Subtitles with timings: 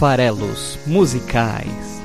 [0.00, 2.00] Farelos Musicais.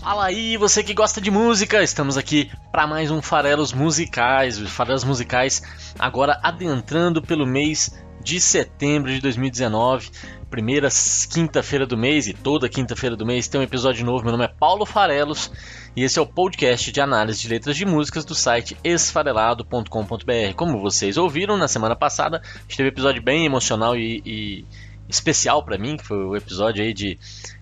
[0.00, 4.58] Fala aí, você que gosta de música, estamos aqui para mais um Farelos Musicais.
[4.58, 5.62] Os Farelos Musicais
[5.98, 7.90] agora adentrando pelo mês
[8.22, 10.10] de setembro de 2019,
[10.50, 10.88] primeira
[11.30, 14.22] quinta-feira do mês e toda quinta-feira do mês tem um episódio novo.
[14.22, 15.50] Meu nome é Paulo Farelos
[15.96, 20.54] e esse é o podcast de análise de letras de músicas do site esfarelado.com.br.
[20.54, 24.64] Como vocês ouviram na semana passada, teve um episódio bem emocional e, e
[25.08, 27.18] especial para mim, que foi o episódio aí de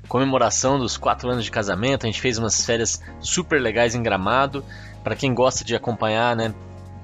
[0.09, 2.05] comemoração dos quatro anos de casamento.
[2.05, 4.65] A gente fez umas férias super legais em Gramado.
[5.05, 6.53] Para quem gosta de acompanhar, né,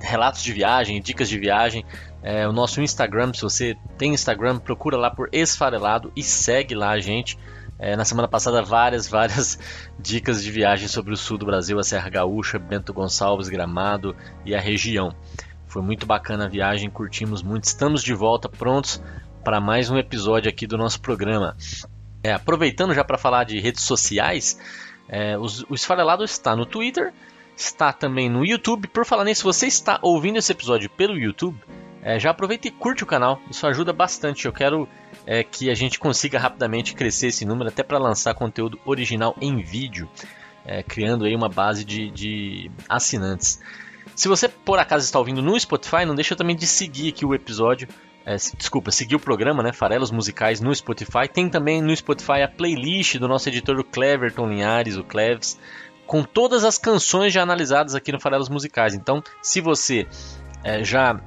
[0.01, 1.85] relatos de viagem, dicas de viagem,
[2.27, 6.93] é, o nosso Instagram, se você tem Instagram, procura lá por Esfarelado e segue lá
[6.93, 7.39] a gente.
[7.79, 9.59] É, na semana passada, várias, várias
[9.99, 14.55] dicas de viagem sobre o sul do Brasil, a Serra Gaúcha, Bento Gonçalves, Gramado e
[14.55, 15.15] a região.
[15.67, 17.65] Foi muito bacana a viagem, curtimos muito.
[17.65, 19.03] Estamos de volta, prontos
[19.45, 21.55] para mais um episódio aqui do nosso programa.
[22.23, 24.59] É, aproveitando já para falar de redes sociais,
[25.11, 27.13] é, os, o Esfarelado está no Twitter,
[27.55, 28.89] está também no YouTube.
[28.89, 31.61] Por falar nisso, você está ouvindo esse episódio pelo YouTube,
[32.05, 34.45] é, já aproveita e curte o canal, isso ajuda bastante.
[34.45, 34.87] Eu quero
[35.27, 39.63] é, que a gente consiga rapidamente crescer esse número, até para lançar conteúdo original em
[39.63, 40.07] vídeo,
[40.67, 43.59] é, criando aí uma base de, de, assinantes.
[44.15, 47.35] Se você por acaso está ouvindo no Spotify, não deixa também de seguir aqui o
[47.35, 47.89] episódio.
[48.27, 49.73] É, desculpa, seguir o programa, né?
[49.73, 51.27] Farelos Musicais no Spotify.
[51.33, 55.59] Tem também no Spotify a playlist do nosso editor, o Cleverton Linhares, o Cleves,
[56.07, 58.95] com todas as canções já analisadas aqui no Farelos Musicais.
[58.95, 60.07] Então, se você
[60.63, 61.21] é, já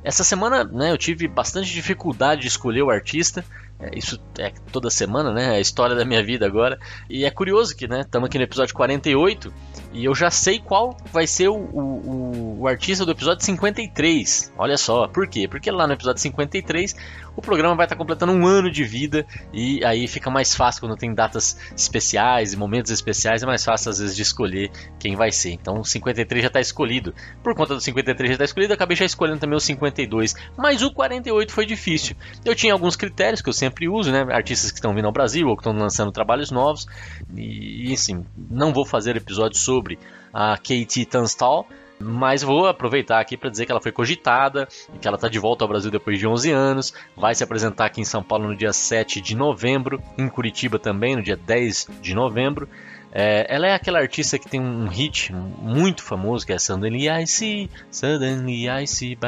[0.05, 3.43] Essa semana né, eu tive bastante dificuldade de escolher o artista.
[3.79, 5.55] É, isso é toda semana, né?
[5.55, 6.79] É a história da minha vida agora.
[7.11, 8.01] E é curioso que, né?
[8.01, 9.53] Estamos aqui no episódio 48
[9.93, 14.53] e eu já sei qual vai ser o, o, o, artista do episódio 53.
[14.57, 15.47] Olha só, por quê?
[15.49, 16.95] Porque lá no episódio 53
[17.37, 20.97] o programa vai estar completando um ano de vida e aí fica mais fácil quando
[20.97, 25.31] tem datas especiais e momentos especiais, é mais fácil às vezes de escolher quem vai
[25.31, 25.51] ser.
[25.51, 27.15] Então o 53 já está escolhido.
[27.43, 30.91] Por conta do 53 já está escolhido, acabei já escolhendo também o 52, mas o
[30.93, 32.17] 48 foi difícil.
[32.45, 34.27] Eu tinha alguns critérios que eu sempre uso, né?
[34.31, 36.87] Artistas que estão vindo ao Brasil ou que estão lançando trabalhos novos
[37.35, 39.99] e, assim, não vou fazer episódio sobre
[40.33, 41.67] a Katie Tunstall,
[41.99, 45.39] mas vou aproveitar aqui para dizer que ela foi cogitada e que ela está de
[45.39, 46.95] volta ao Brasil depois de 11 anos.
[47.17, 51.17] Vai se apresentar aqui em São Paulo no dia 7 de novembro, em Curitiba também
[51.17, 52.69] no dia 10 de novembro.
[53.13, 57.27] É, ela é aquela artista que tem um hit muito famoso que é Suddenly I
[57.27, 59.19] See, Suddenly I See,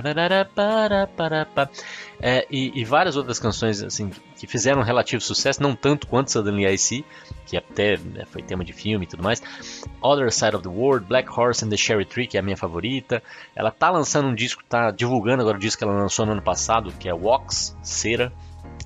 [2.21, 6.67] é, e, e, várias outras canções assim que fizeram relativo sucesso, não tanto quanto Suddenly
[6.67, 7.05] I See,
[7.47, 9.41] que até né, foi tema de filme e tudo mais.
[10.03, 12.57] Other Side of the World, Black Horse and the Cherry Tree, que é a minha
[12.57, 13.23] favorita.
[13.55, 16.43] Ela tá lançando um disco, tá divulgando agora o disco que ela lançou no ano
[16.43, 18.33] passado, que é Wax, Cera.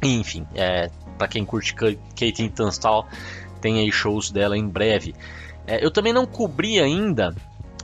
[0.03, 3.06] enfim, é, para quem curte Kate Tunstall,
[3.62, 5.15] tem aí shows dela em breve.
[5.67, 7.34] É, eu também não cobri ainda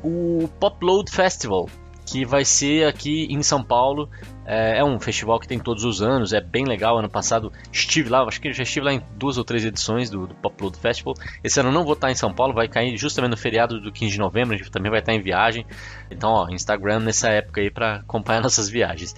[0.03, 1.69] o Popload Festival,
[2.05, 4.11] que vai ser aqui em São Paulo.
[4.45, 6.99] É, é, um festival que tem todos os anos, é bem legal.
[6.99, 10.27] Ano passado estive lá, acho que já estive lá em duas ou três edições do,
[10.27, 11.15] do Popload Festival.
[11.45, 14.13] Esse ano não vou estar em São Paulo, vai cair justamente no feriado do 15
[14.13, 14.55] de novembro.
[14.55, 15.67] A gente também vai estar em viagem.
[16.11, 19.15] Então, ó, Instagram nessa época aí para acompanhar nossas viagens.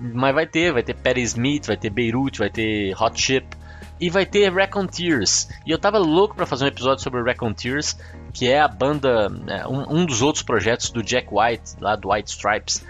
[0.00, 3.46] Mas vai ter, vai ter Perry Smith, vai ter Beirut, vai ter Hot Chip,
[4.02, 4.52] e vai ter
[4.90, 7.22] Tears E eu tava louco para fazer um episódio sobre
[7.54, 7.96] Tears
[8.32, 12.10] que é a banda, é, um, um, dos outros projetos do Jack White, lá do
[12.10, 12.84] White Stripes.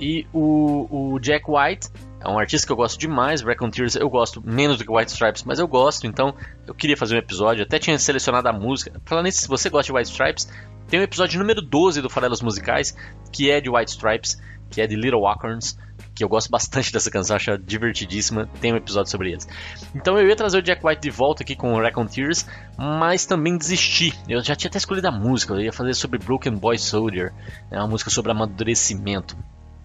[0.00, 4.42] E o, o Jack White é um artista que eu gosto demais, Tears eu gosto
[4.44, 6.34] menos do que White Stripes, mas eu gosto, então
[6.66, 9.00] eu queria fazer um episódio, até tinha selecionado a música.
[9.04, 10.48] Falando nisso, se você gosta de White Stripes,
[10.88, 12.96] tem o episódio número 12 do Farelos Musicais,
[13.30, 15.78] que é de White Stripes, que é de Little Acorns,
[16.16, 19.46] que eu gosto bastante dessa canção, acho divertidíssima, tem um episódio sobre eles.
[19.94, 22.46] Então eu ia trazer o Jack White de volta aqui com o Tears,
[22.76, 24.14] mas também desisti.
[24.26, 27.34] Eu já tinha até escolhido a música, eu ia fazer sobre Broken Boy Soldier,
[27.70, 29.36] é uma música sobre amadurecimento.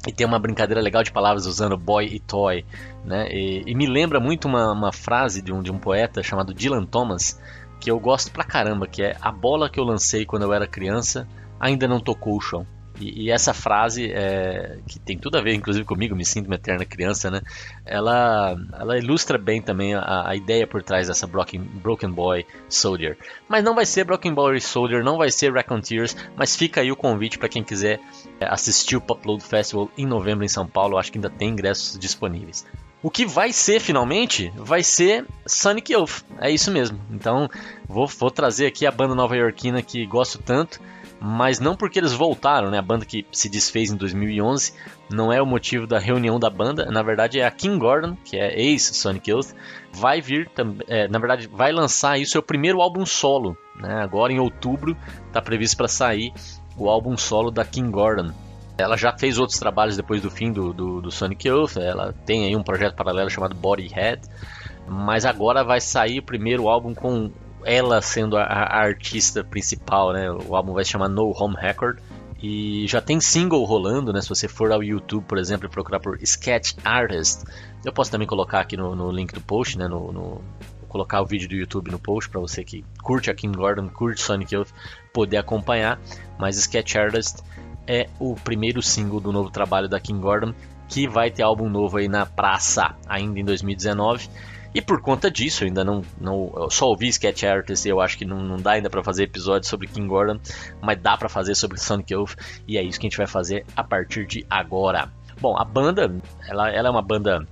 [0.07, 2.65] E tem uma brincadeira legal de palavras usando boy e toy,
[3.05, 3.27] né?
[3.29, 6.85] E, e me lembra muito uma, uma frase de um, de um poeta chamado Dylan
[6.85, 7.39] Thomas,
[7.79, 10.65] que eu gosto pra caramba, que é a bola que eu lancei quando eu era
[10.65, 11.27] criança
[11.59, 12.65] ainda não tocou o chão.
[13.01, 16.55] E, e, essa frase, é, que tem tudo a ver, inclusive comigo, me sinto uma
[16.55, 17.41] eterna criança, né?
[17.85, 23.17] Ela, ela ilustra bem também a, a ideia por trás dessa Broken, Broken Boy Soldier.
[23.49, 26.95] Mas não vai ser Broken Boy Soldier, não vai ser Raconteurs, mas fica aí o
[26.95, 27.99] convite para quem quiser
[28.39, 30.97] é, assistir o Popload Festival em novembro em São Paulo.
[30.97, 32.65] Acho que ainda tem ingressos disponíveis.
[33.03, 36.23] O que vai ser finalmente vai ser Sonic Youth.
[36.39, 36.99] É isso mesmo.
[37.09, 37.49] Então
[37.87, 40.79] vou, vou trazer aqui a banda nova-iorquina que gosto tanto
[41.23, 42.79] mas não porque eles voltaram, né?
[42.79, 44.73] A banda que se desfez em 2011
[45.07, 46.85] não é o motivo da reunião da banda.
[46.85, 49.53] Na verdade, é a King Gordon, que é ex-Sonic Youth,
[49.93, 50.49] vai vir,
[50.87, 53.55] é, na verdade, vai lançar aí o seu primeiro álbum solo.
[53.75, 54.01] Né?
[54.01, 54.97] Agora em outubro
[55.27, 56.33] está previsto para sair
[56.75, 58.31] o álbum solo da King Gordon.
[58.75, 61.77] Ela já fez outros trabalhos depois do fim do, do, do Sonic Youth.
[61.77, 64.23] Ela tem aí um projeto paralelo chamado Body Head,
[64.87, 67.29] mas agora vai sair o primeiro álbum com
[67.65, 70.31] ela sendo a, a, artista principal, né?
[70.31, 71.99] O álbum vai se chamar No Home Record.
[72.43, 74.19] E já tem single rolando, né?
[74.19, 77.43] Se você for ao YouTube, por exemplo, e procurar por Sketch Artist.
[77.85, 79.87] Eu posso também colocar aqui no, no link do post, né?
[79.87, 80.41] No, no,
[80.91, 84.21] colocar o vídeo do YouTube no post para você que curte a King Gordon, curte
[84.21, 84.69] Sonic Youth,
[85.13, 85.99] poder acompanhar.
[86.37, 87.41] Mas Sketch Artist
[87.87, 90.53] é o primeiro single do novo trabalho da King Gordon,
[90.89, 94.29] que vai ter álbum novo aí na praça ainda em 2019.
[94.73, 98.17] E por conta disso, eu ainda não, não só ouvi Sketch Artist e eu acho
[98.17, 100.39] que não, não dá ainda para fazer episódio sobre King Gordon,
[100.81, 102.35] mas dá para fazer sobre Sonic Youth
[102.67, 105.11] e é isso que a gente vai fazer a partir de agora.
[105.41, 106.13] Bom, a banda,
[106.47, 107.45] ela, ela é uma banda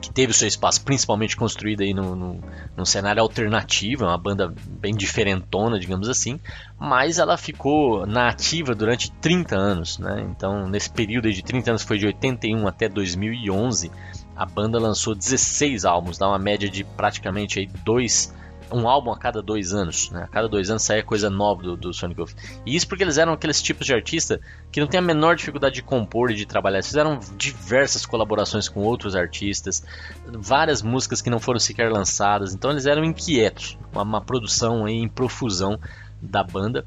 [0.00, 2.40] que teve o seu espaço principalmente construído aí no, no,
[2.76, 6.40] no, cenário alternativo, é uma banda bem diferentona, digamos assim,
[6.78, 10.26] mas ela ficou na ativa durante 30 anos, né?
[10.30, 13.90] Então, nesse período de 30 anos, foi de 81 até 2011,
[14.36, 18.34] a banda lançou 16 álbuns, dá uma média de praticamente aí dois
[18.72, 20.10] um álbum a cada dois anos.
[20.10, 20.24] Né?
[20.24, 22.34] A cada dois anos saía coisa nova do, do Sonic Youth.
[22.64, 24.40] E isso porque eles eram aqueles tipos de artista
[24.72, 26.78] que não tem a menor dificuldade de compor e de trabalhar.
[26.78, 29.84] Eles fizeram diversas colaborações com outros artistas,
[30.26, 32.54] várias músicas que não foram sequer lançadas.
[32.54, 35.78] Então eles eram inquietos, uma, uma produção em profusão
[36.20, 36.84] da banda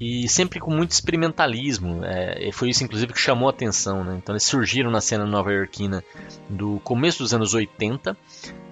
[0.00, 2.02] e sempre com muito experimentalismo.
[2.04, 4.02] É, foi isso, inclusive, que chamou a atenção.
[4.02, 4.16] Né?
[4.16, 6.02] Então, eles surgiram na cena nova-iorquina
[6.48, 8.16] do começo dos anos 80.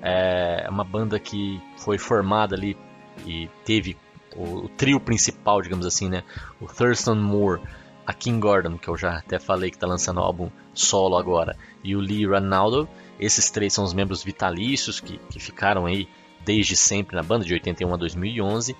[0.00, 2.78] É uma banda que foi formada ali
[3.26, 3.94] e teve
[4.34, 6.24] o, o trio principal, digamos assim, né?
[6.58, 7.60] o Thurston Moore,
[8.06, 11.94] a King Gordon, que eu já até falei que está lançando álbum solo agora, e
[11.94, 12.88] o Lee Ranaldo.
[13.20, 16.08] Esses três são os membros vitalícios que, que ficaram aí
[16.42, 18.74] desde sempre na banda, de 81 a 2011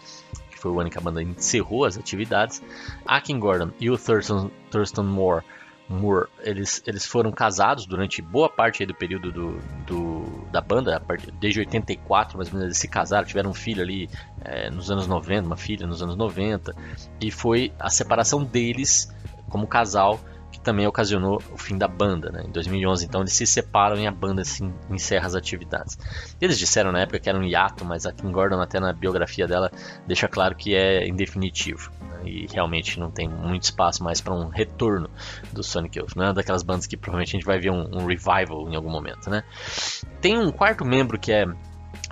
[0.58, 2.60] que foi o ano que a banda encerrou as atividades.
[3.06, 5.44] A King Gordon e o Thurston, Thurston Moore,
[5.88, 11.00] Moore eles, eles foram casados durante boa parte do período do, do, da banda,
[11.40, 14.10] desde 84, mais ou menos, eles se casaram, tiveram um filho ali
[14.44, 16.74] é, nos anos 90, uma filha nos anos 90,
[17.20, 19.14] e foi a separação deles
[19.48, 20.20] como casal
[20.68, 22.30] também ocasionou o fim da banda.
[22.30, 22.44] Né?
[22.46, 25.98] Em 2011, então, eles se separam e a banda assim, encerra as atividades.
[26.38, 29.48] Eles disseram na época que era um hiato, mas a Kim Gordon, até na biografia
[29.48, 29.70] dela,
[30.06, 31.90] deixa claro que é indefinitivo.
[32.02, 32.28] Né?
[32.28, 35.08] E realmente não tem muito espaço mais para um retorno
[35.50, 36.14] do Sonic Youth.
[36.14, 38.90] Não é daquelas bandas que provavelmente a gente vai ver um, um revival em algum
[38.90, 39.30] momento.
[39.30, 39.42] Né?
[40.20, 41.46] Tem um quarto membro que é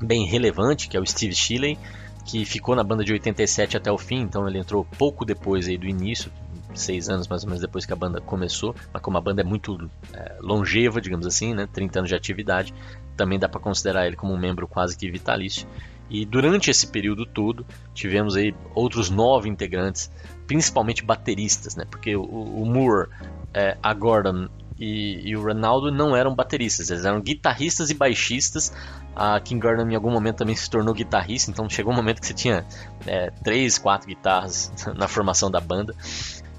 [0.01, 1.79] bem relevante, que é o Steve Shelley,
[2.25, 5.77] que ficou na banda de 87 até o fim, então ele entrou pouco depois aí
[5.77, 6.33] do início,
[6.81, 9.45] seis anos mais ou menos depois que a banda começou, mas como a banda é
[9.45, 12.75] muito é, longeva, digamos assim, né, 30 anos de atividade,
[13.17, 15.67] também dá para considerar ele como um membro quase que vitalício.
[16.09, 20.11] E durante esse período todo, tivemos aí outros nove integrantes,
[20.47, 21.85] principalmente bateristas, né?
[21.91, 23.09] Porque o, o Moore,
[23.53, 28.73] é, a Gordon e, e, o Ronaldo não eram bateristas, eles eram guitarristas e baixistas.
[29.15, 32.27] A King Gordon em algum momento também se tornou guitarrista, então chegou um momento que
[32.27, 32.65] você tinha
[33.07, 35.95] é, três, quatro guitarras na formação da banda.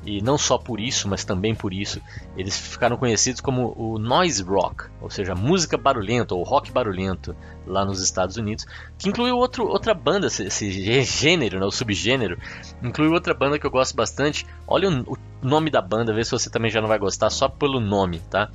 [0.08, 2.02] E não só por isso, mas também por isso,
[2.38, 7.36] eles ficaram conhecidos como o noise rock, ou seja, música barulhenta ou rock barulhento
[7.66, 8.66] lá nos Estados Unidos,
[8.98, 10.72] que incluiu outro, outra banda, esse,
[11.04, 12.40] gênero, né, o subgênero,
[12.82, 14.48] incluiu outra banda que eu gosto bastante.
[14.66, 17.50] Olha o, o nome da banda, vê se você também já não vai gostar só
[17.50, 18.50] pelo nome, tá?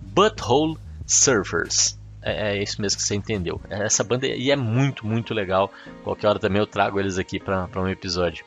[0.00, 1.98] Butthole Surfers.
[2.22, 3.60] É, é, isso mesmo que você entendeu.
[3.68, 5.70] Essa banda e é muito, muito legal.
[6.02, 8.46] Qualquer hora também eu trago eles aqui para um episódio.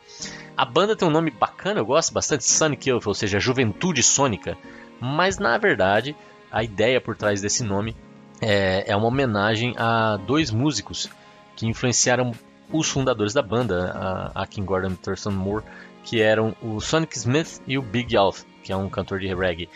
[0.58, 4.58] A banda tem um nome bacana, eu gosto bastante, Sonic Youth, ou seja, Juventude Sônica.
[5.00, 6.16] Mas na verdade,
[6.52, 7.96] a ideia por trás desse nome
[8.42, 11.10] é, é uma homenagem a dois músicos
[11.56, 12.32] que influenciaram
[12.72, 15.64] os fundadores da banda, a, a King Gordon e Thurston Moore,
[16.04, 19.70] que eram o Sonic Smith e o Big Alf, que é um cantor de reggae.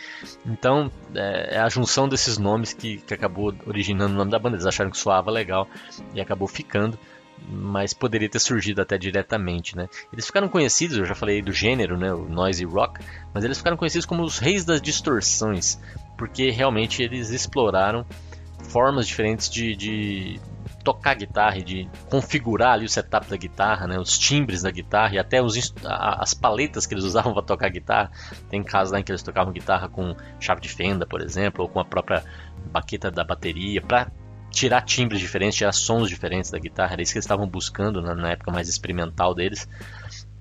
[0.44, 4.56] Então, é, é a junção desses nomes que, que acabou originando o nome da banda.
[4.56, 5.68] Eles acharam que soava legal
[6.12, 6.98] e acabou ficando
[7.48, 9.88] mas poderia ter surgido até diretamente, né?
[10.12, 13.00] Eles ficaram conhecidos, eu já falei do gênero, né, o noise rock,
[13.32, 15.80] mas eles ficaram conhecidos como os reis das distorções,
[16.16, 18.06] porque realmente eles exploraram
[18.62, 20.40] formas diferentes de, de
[20.82, 25.18] tocar guitarra de configurar ali o setup da guitarra, né, os timbres da guitarra e
[25.18, 28.10] até os, as paletas que eles usavam para tocar guitarra.
[28.50, 31.68] Tem casos lá em que eles tocavam guitarra com chave de fenda, por exemplo, ou
[31.68, 32.24] com a própria
[32.70, 34.10] baqueta da bateria, para
[34.52, 36.92] tirar timbres diferentes, tirar sons diferentes da guitarra.
[36.92, 39.68] Era isso que eles estavam buscando na, na época mais experimental deles.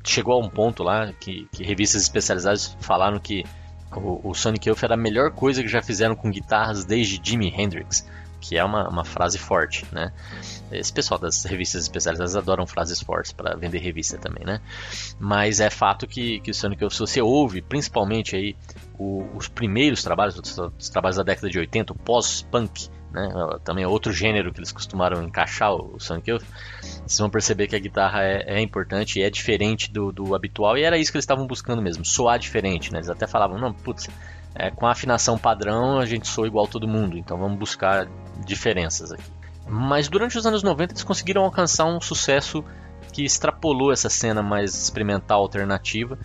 [0.03, 3.43] Chegou a um ponto lá que, que revistas especializadas falaram que
[3.95, 7.53] o, o Sonic Youth era a melhor coisa que já fizeram com guitarras desde Jimi
[7.55, 8.05] Hendrix
[8.41, 10.11] que é uma, uma frase forte, né?
[10.71, 14.59] Esse pessoal das revistas especializadas adoram frases fortes para vender revista também, né?
[15.19, 18.55] Mas é fato que, que o Sonic Youth, se você ouve, principalmente aí
[18.97, 23.29] o, os primeiros trabalhos, os, os, trabalhos da década de 80, o pós-punk, né?
[23.63, 26.43] Também é outro gênero que eles costumaram encaixar o Youth.
[26.81, 30.77] Vocês vão perceber que a guitarra é, é importante e é diferente do, do, habitual,
[30.77, 32.99] e era isso que eles estavam buscando mesmo, soar diferente, né?
[32.99, 34.07] Eles até falavam, não, putz,
[34.55, 38.07] é, com a afinação padrão a gente soa igual todo mundo, então vamos buscar
[38.45, 39.23] diferenças aqui.
[39.67, 42.63] Mas durante os anos 90 eles conseguiram alcançar um sucesso
[43.11, 46.17] que extrapolou essa cena mais experimental alternativa.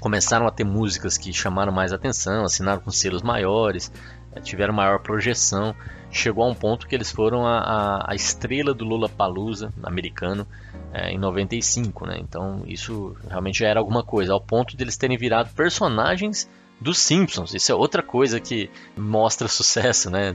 [0.00, 3.92] Começaram a ter músicas que chamaram mais atenção, assinaram com selos maiores,
[4.32, 5.74] eh, tiveram maior projeção.
[6.10, 10.46] Chegou a um ponto que eles foram a, a, a estrela do Lula Palusa americano
[10.92, 12.18] é, em 95, né?
[12.18, 16.48] Então isso realmente já era alguma coisa, ao ponto de eles terem virado personagens
[16.80, 17.54] dos Simpsons.
[17.54, 20.32] Isso é outra coisa que mostra sucesso, né?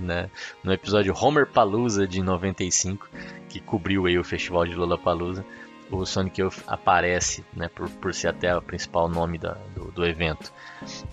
[0.63, 3.09] No episódio Homer Palooza de 95,
[3.49, 5.45] que cobriu aí o festival de Lollapalooza,
[5.91, 7.69] o Sonic Youth aparece, né?
[7.69, 10.51] Por, por ser até o principal nome da, do, do evento.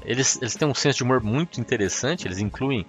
[0.04, 2.26] Eles, eles têm um senso de humor muito interessante.
[2.26, 2.86] Eles incluem,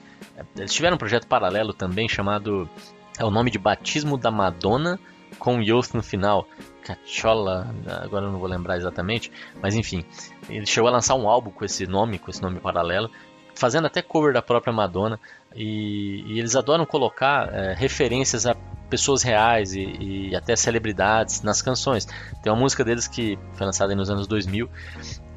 [0.57, 2.69] eles tiveram um projeto paralelo também chamado
[3.17, 4.99] é o nome de Batismo da Madonna
[5.39, 6.47] com Youth no final,
[6.83, 9.31] Cachola, agora eu não vou lembrar exatamente,
[9.61, 10.05] mas enfim,
[10.49, 13.09] ele chegou a lançar um álbum com esse nome, com esse nome paralelo,
[13.55, 15.19] fazendo até cover da própria Madonna,
[15.55, 18.55] e, e eles adoram colocar é, referências a
[18.89, 22.05] pessoas reais e, e, até celebridades nas canções.
[22.43, 24.69] Tem uma música deles que foi lançada nos anos 2000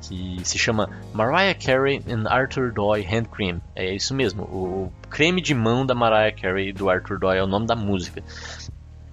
[0.08, 3.61] que se chama Mariah Carey and Arthur Doy Hand Cream.
[3.75, 7.42] É isso mesmo, o creme de mão da Mariah Carey e do Arthur Doy é
[7.42, 8.23] o nome da música.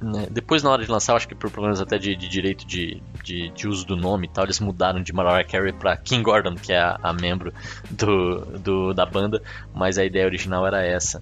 [0.02, 0.28] Né?
[0.32, 3.50] Depois, na hora de lançar, acho que por problemas até de, de direito de, de,
[3.50, 6.74] de, uso do nome e tal, eles mudaram de Mariah Carey para King Gordon, que
[6.74, 7.54] é a, a membro
[7.92, 9.42] do, do, da banda,
[9.74, 11.22] mas a ideia original era essa.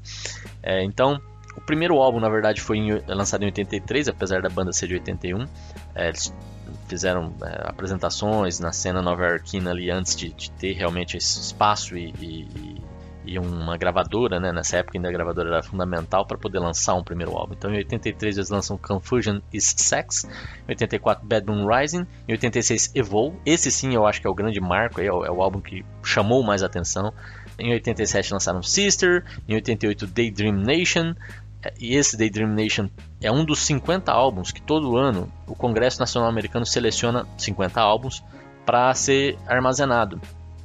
[0.64, 1.22] É, então,
[1.58, 4.94] o primeiro álbum, na verdade, foi em, lançado em 83, apesar da banda ser de
[4.94, 5.46] 81.
[5.94, 6.34] É, eles
[6.90, 12.14] fizeram é, apresentações na cena nova-iorquina ali antes de, de, ter realmente esse espaço e,
[12.20, 12.82] e,
[13.26, 14.52] e uma gravadora, né?
[14.52, 17.54] Nessa época ainda a gravadora era fundamental para poder lançar um primeiro álbum.
[17.54, 20.26] Então em 83 eles lançam Confusion is Sex,
[20.68, 23.38] em 84 Bad Moon Rising, em 86 Evolve.
[23.46, 25.86] Esse sim eu acho que é o grande marco, é o, é o álbum que
[26.04, 27.14] chamou mais atenção.
[27.60, 31.14] Em 87 lançaram Sister, em 88 Daydream Nation,
[31.80, 32.90] e esse Daydream Nation
[33.22, 38.24] é um dos 50 álbuns que todo ano o Congresso Nacional Americano seleciona 50 álbuns
[38.66, 40.22] para ser armazenado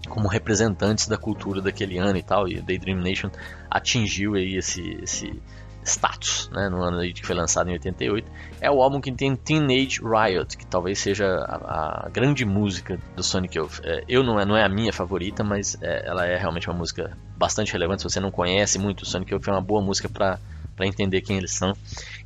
[0.09, 3.31] como representantes da cultura daquele ano e tal, e Daydream Nation
[3.71, 5.41] atingiu aí esse, esse
[5.85, 8.31] status, né, no ano que foi lançado em 88.
[8.61, 13.23] É o álbum que tem Teenage Riot, que talvez seja a, a grande música do
[13.23, 13.81] Sonic Youth.
[13.83, 16.79] É, eu não é, não é a minha favorita, mas é, ela é realmente uma
[16.79, 18.03] música bastante relevante.
[18.03, 20.39] Se você não conhece muito o Sonic Youth, é uma boa música para
[20.83, 21.73] entender quem eles são.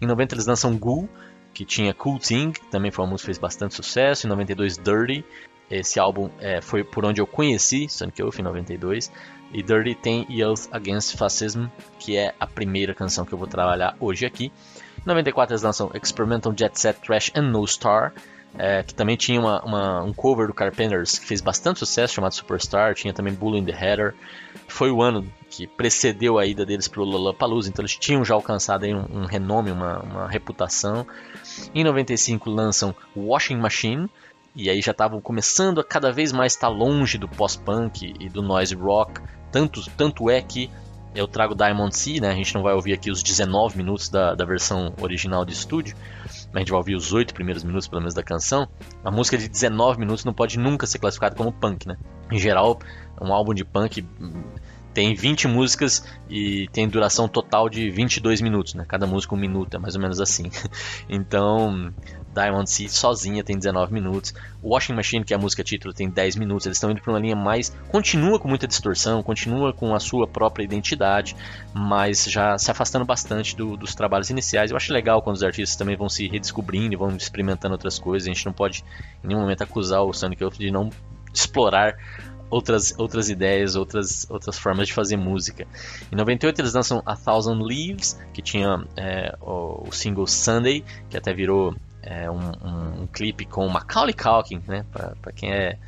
[0.01, 1.09] Em 90 eles lançam Ghoul,
[1.53, 4.27] que tinha Cool Thing, também foi uma música que fez bastante sucesso.
[4.27, 5.25] Em 92 Dirty,
[5.71, 9.13] esse álbum é, foi por onde eu conheci Sonic Youth em 92.
[9.53, 11.67] E Dirty tem Youth Against Fascism,
[11.99, 14.53] que é a primeira canção que eu vou trabalhar hoje aqui.
[14.99, 18.13] Em 94 eles lançam Experimental Jet Set Trash and No Star,
[18.57, 22.35] é, que também tinha uma, uma, um cover do Carpenters que fez bastante sucesso, chamado
[22.35, 22.95] Superstar.
[22.95, 24.15] Tinha também Bull in the Header.
[24.67, 28.35] Foi o ano que precedeu a ida deles para o Lollapalooza, então eles tinham já
[28.35, 31.07] alcançado um, um renome, uma, uma reputação.
[31.75, 34.09] Em 95 lançam Washing Machine,
[34.55, 38.43] e aí já estavam começando a cada vez mais estar longe do pós-punk e do
[38.43, 39.21] noise rock.
[39.51, 40.71] Tanto, tanto é que
[41.15, 42.31] eu trago Diamond Sea, né?
[42.31, 45.97] A gente não vai ouvir aqui os 19 minutos da, da versão original de estúdio,
[46.53, 48.69] a gente vai ouvir os 8 primeiros minutos, pelo menos, da canção.
[49.05, 51.97] A música de 19 minutos não pode nunca ser classificada como punk, né?
[52.31, 52.79] Em geral,
[53.21, 54.05] um álbum de punk
[54.95, 58.85] tem 20 músicas e tem duração total de 22 minutos, né?
[58.89, 60.51] Cada música um minuto, é mais ou menos assim.
[61.09, 61.93] então,
[62.39, 64.33] Diamond Sea sozinha tem 19 minutos.
[64.63, 66.67] Washing Machine, que é a música título, tem 10 minutos.
[66.67, 67.71] Eles estão indo para uma linha mais.
[67.89, 71.35] Continua com muita distorção, continua com a sua própria identidade,
[71.75, 74.71] mas já se afastando bastante do, dos trabalhos iniciais.
[74.71, 78.29] Eu acho legal quando os artistas também vão se redescobrindo e vão experimentando outras coisas.
[78.29, 78.85] A gente não pode
[79.25, 80.91] em nenhum momento acusar o Sonic Youth de não
[81.35, 81.97] explorar
[82.51, 85.67] outras, outras ideias, outras, outras formas de fazer música.
[86.11, 91.17] Em 98 eles lançam A Thousand Leaves, que tinha é, o, o, single Sunday, que
[91.17, 94.85] até virou é, um, um, um, clipe com Macaulay Culkin, né?
[94.93, 95.79] Para quem é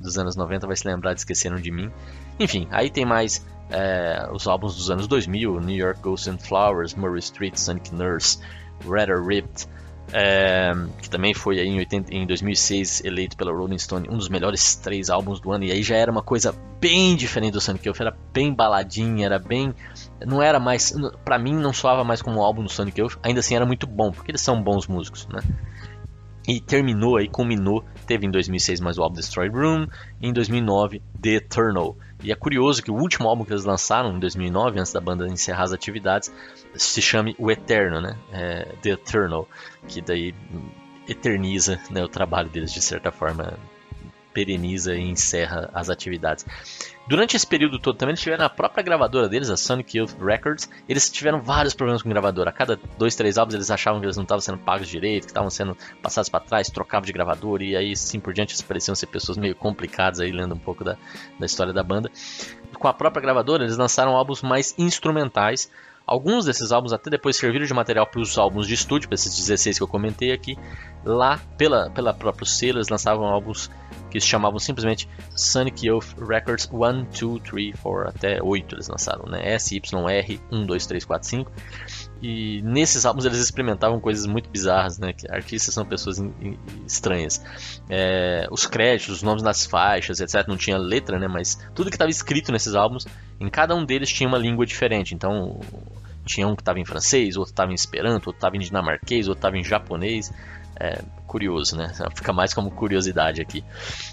[0.00, 1.90] dos anos 90 vai se lembrar de Esqueceram de Mim.
[2.38, 6.94] Enfim, aí tem mais é, os álbuns dos anos 2000, New York Ghosts and Flowers,
[6.94, 8.38] Murray Street, Sonic Nurse,
[8.88, 9.68] Redder Ripped,
[10.12, 14.76] é, que também foi em, 80, em 2006 eleito pela Rolling Stone um dos melhores
[14.76, 15.64] três álbuns do ano.
[15.64, 19.38] E aí já era uma coisa bem diferente do Sonic Youth, era bem baladinha, era
[19.38, 19.74] bem.
[20.26, 20.92] Não era mais.
[21.24, 23.86] para mim, não soava mais como um álbum do Sonic Youth, ainda assim era muito
[23.86, 25.40] bom, porque eles são bons músicos, né?
[26.46, 29.86] E terminou aí, culminou, teve em 2006 mais o álbum Destroyed Room,
[30.20, 31.96] e em 2009 The Eternal.
[32.22, 35.26] E é curioso que o último álbum que eles lançaram em 2009, antes da banda
[35.26, 36.32] encerrar as atividades,
[36.74, 38.16] se chame O Eterno, né?
[38.32, 39.48] É, The Eternal,
[39.88, 40.34] que daí
[41.08, 43.58] eterniza né, o trabalho deles de certa forma
[44.32, 46.46] pereniza e encerra as atividades.
[47.06, 50.70] Durante esse período todo também eles tiveram a própria gravadora deles, a Sonic Youth Records,
[50.88, 52.50] eles tiveram vários problemas com gravadora.
[52.50, 55.30] A cada dois, três álbuns eles achavam que eles não estavam sendo pagos direito, que
[55.30, 58.94] estavam sendo passados para trás, trocavam de gravadora e aí assim por diante eles pareciam
[58.94, 60.96] ser pessoas meio complicadas aí, lendo um pouco da,
[61.38, 62.10] da história da banda.
[62.78, 65.70] Com a própria gravadora eles lançaram álbuns mais instrumentais,
[66.04, 69.34] Alguns desses álbuns até depois serviram de material para os álbuns de estúdio, para esses
[69.36, 70.58] 16 que eu comentei aqui.
[71.04, 73.70] Lá, pela, pela própria selo, eles lançavam álbuns
[74.12, 79.24] que se chamavam simplesmente Sonic Youth Records 1, 2, 3, 4, até 8 eles lançaram,
[79.26, 79.58] né?
[79.58, 79.80] SYR
[80.52, 81.52] 1, 2, 3, 4, 5.
[82.20, 85.14] E nesses álbuns eles experimentavam coisas muito bizarras, né?
[85.14, 86.22] Que artistas são pessoas
[86.86, 87.42] estranhas.
[87.88, 90.46] É, os créditos, os nomes das faixas, etc.
[90.46, 91.26] Não tinha letra, né?
[91.26, 93.06] Mas tudo que estava escrito nesses álbuns,
[93.40, 95.14] em cada um deles tinha uma língua diferente.
[95.14, 95.58] Então
[96.24, 99.38] tinha um que estava em francês, outro estava em esperanto, outro estava em dinamarquês, outro
[99.38, 100.32] estava em japonês.
[100.74, 101.92] É, curioso, né?
[102.16, 103.64] Fica mais como curiosidade aqui.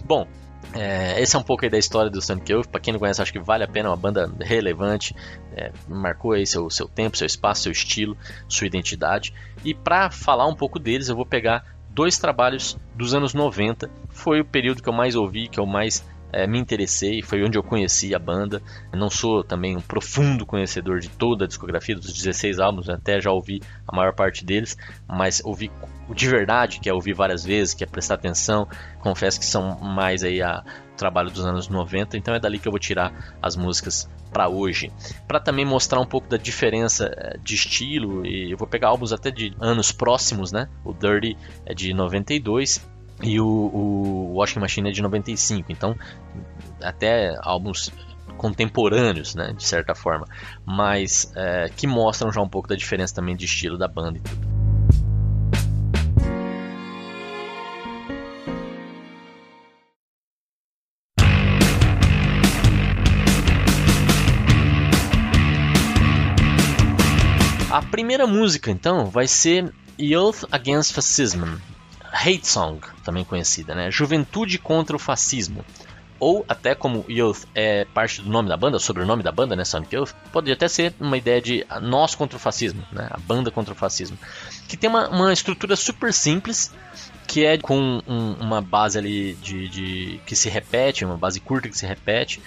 [0.04, 0.28] Bom,
[0.74, 2.68] é, esse é um pouco aí da história do Sonic Youth.
[2.68, 3.88] Para quem não conhece, acho que vale a pena.
[3.88, 5.16] É uma banda relevante,
[5.56, 8.18] é, marcou aí seu, seu tempo, seu espaço, seu estilo,
[8.48, 9.34] sua identidade.
[9.64, 13.90] E para falar um pouco deles, eu vou pegar dois trabalhos dos anos 90.
[14.10, 17.58] Foi o período que eu mais ouvi, que eu mais é, me interessei, foi onde
[17.58, 18.62] eu conheci a banda.
[18.94, 23.32] Não sou também um profundo conhecedor de toda a discografia, dos 16 álbuns, até já
[23.32, 25.72] ouvi a maior parte deles, mas ouvi
[26.14, 28.68] de verdade, que é ouvir várias vezes, que é prestar atenção.
[29.00, 30.64] Confesso que são mais aí a
[30.98, 34.92] trabalho dos anos 90, então é dali que eu vou tirar as músicas para hoje.
[35.28, 39.14] Para também mostrar um pouco da diferença é, de estilo, e eu vou pegar álbuns
[39.14, 40.68] até de anos próximos, né?
[40.84, 42.86] O Dirty é de 92
[43.22, 45.96] e o, o Washing Machine é de 95, então
[46.82, 47.92] até álbuns
[48.38, 50.26] contemporâneos, né, de certa forma,
[50.66, 54.22] mas é, que mostram já um pouco da diferença também de estilo da banda e
[54.22, 54.60] tudo.
[67.70, 71.44] A primeira música, então, vai ser Youth Against Fascism,
[72.20, 73.90] Hate Song, também conhecida, né?
[73.90, 75.64] Juventude contra o Fascismo.
[76.20, 79.64] Ou até como Youth é parte do nome da banda, sobrenome da banda, né?
[79.64, 83.08] Sonic Youth, pode até ser uma ideia de nós contra o fascismo, né?
[83.10, 84.18] A banda contra o fascismo.
[84.68, 86.74] Que tem uma, uma estrutura super simples,
[87.26, 91.70] que é com um, uma base ali de, de, que se repete, uma base curta
[91.70, 92.42] que se repete,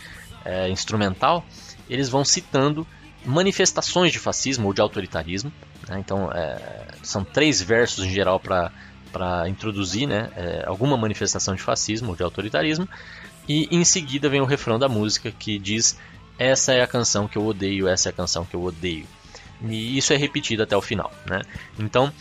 [0.44, 1.42] é, instrumental.
[1.88, 2.86] Eles vão citando
[3.24, 5.50] manifestações de fascismo ou de autoritarismo.
[5.88, 5.98] Né?
[5.98, 8.70] Então, é, são três versos em geral para
[9.12, 12.88] para introduzir né, é, alguma manifestação de fascismo ou de autoritarismo.
[13.48, 15.98] E em seguida vem o refrão da música que diz:
[16.38, 19.06] Essa é a canção que eu odeio, essa é a canção que eu odeio.
[19.64, 21.12] E isso é repetido até o final.
[21.28, 21.42] Né?
[21.78, 22.12] Então,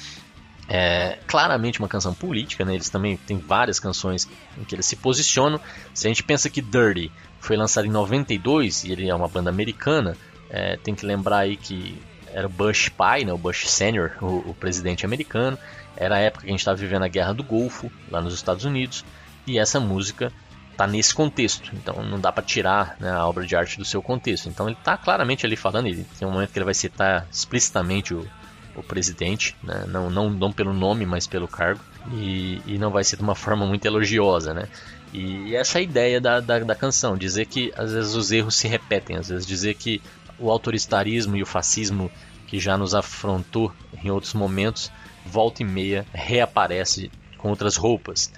[0.67, 2.75] é claramente uma canção política, né?
[2.75, 4.27] eles também têm várias canções
[4.57, 5.59] em que eles se posicionam.
[5.93, 9.49] Se a gente pensa que Dirty foi lançado em 92 e ele é uma banda
[9.49, 10.15] americana,
[10.49, 11.97] é, tem que lembrar aí que
[12.33, 13.33] era o Bush pai, né?
[13.33, 15.57] o Bush Senior, o, o presidente americano.
[15.95, 18.65] Era a época que a gente estava vivendo a Guerra do Golfo, lá nos Estados
[18.65, 19.05] Unidos,
[19.45, 20.31] e essa música
[20.71, 21.71] está nesse contexto.
[21.73, 24.49] Então não dá para tirar né, a obra de arte do seu contexto.
[24.49, 28.13] Então ele está claramente ali falando, ele tem um momento que ele vai citar explicitamente
[28.13, 28.27] o,
[28.75, 29.85] o presidente, né?
[29.87, 31.81] não, não, não pelo nome, mas pelo cargo,
[32.13, 34.67] e, e não vai ser de uma forma muito elogiosa, né?
[35.13, 38.55] E essa é a ideia da, da, da, canção, dizer que às vezes os erros
[38.55, 40.01] se repetem, às vezes dizer que
[40.41, 42.11] o autoritarismo e o fascismo
[42.47, 43.73] que já nos afrontou
[44.03, 44.91] em outros momentos,
[45.25, 48.31] volta e meia reaparece com outras roupas,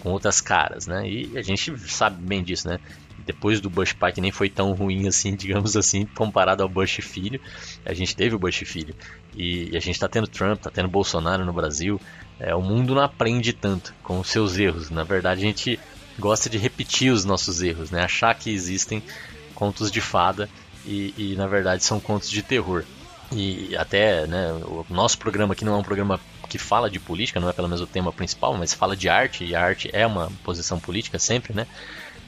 [0.00, 1.08] com outras caras, né?
[1.08, 2.80] E a gente sabe bem disso, né?
[3.24, 6.98] Depois do Bush pai, que nem foi tão ruim assim, digamos assim, comparado ao Bush
[7.02, 7.40] filho,
[7.84, 8.94] a gente teve o Bush filho.
[9.36, 12.00] E a gente está tendo Trump, está tendo Bolsonaro no Brasil.
[12.38, 14.90] É, o mundo não aprende tanto com os seus erros.
[14.90, 15.78] Na verdade, a gente
[16.18, 18.02] gosta de repetir os nossos erros, né?
[18.02, 19.02] Achar que existem
[19.54, 20.48] contos de fada
[20.84, 22.84] e, e na verdade são contos de terror.
[23.32, 27.38] E até, né, o nosso programa aqui não é um programa que fala de política,
[27.38, 30.04] não é pelo menos o tema principal, mas fala de arte, e a arte é
[30.04, 31.66] uma posição política sempre, né?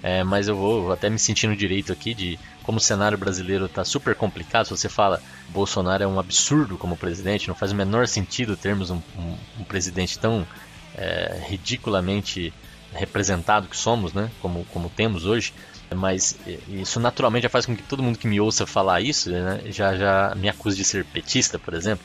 [0.00, 3.84] É, mas eu vou até me sentindo direito aqui de como o cenário brasileiro está
[3.84, 4.66] super complicado.
[4.66, 8.90] Se você fala Bolsonaro é um absurdo como presidente, não faz o menor sentido termos
[8.90, 10.46] um, um, um presidente tão
[10.96, 12.52] é, ridiculamente
[12.92, 14.30] representado que somos, né?
[14.40, 15.52] Como, como temos hoje.
[15.94, 19.60] Mas isso naturalmente já faz com que todo mundo que me ouça falar isso né,
[19.66, 22.04] já, já me acuse de ser petista, por exemplo.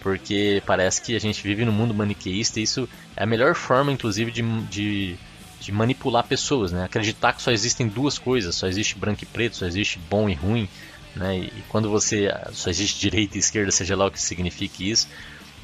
[0.00, 3.90] Porque parece que a gente vive num mundo maniqueísta e isso é a melhor forma,
[3.90, 5.16] inclusive, de, de,
[5.60, 6.72] de manipular pessoas.
[6.72, 6.84] Né?
[6.84, 10.34] Acreditar que só existem duas coisas: só existe branco e preto, só existe bom e
[10.34, 10.68] ruim.
[11.16, 11.38] Né?
[11.38, 15.08] E quando você só existe direita e esquerda, seja lá o que signifique isso,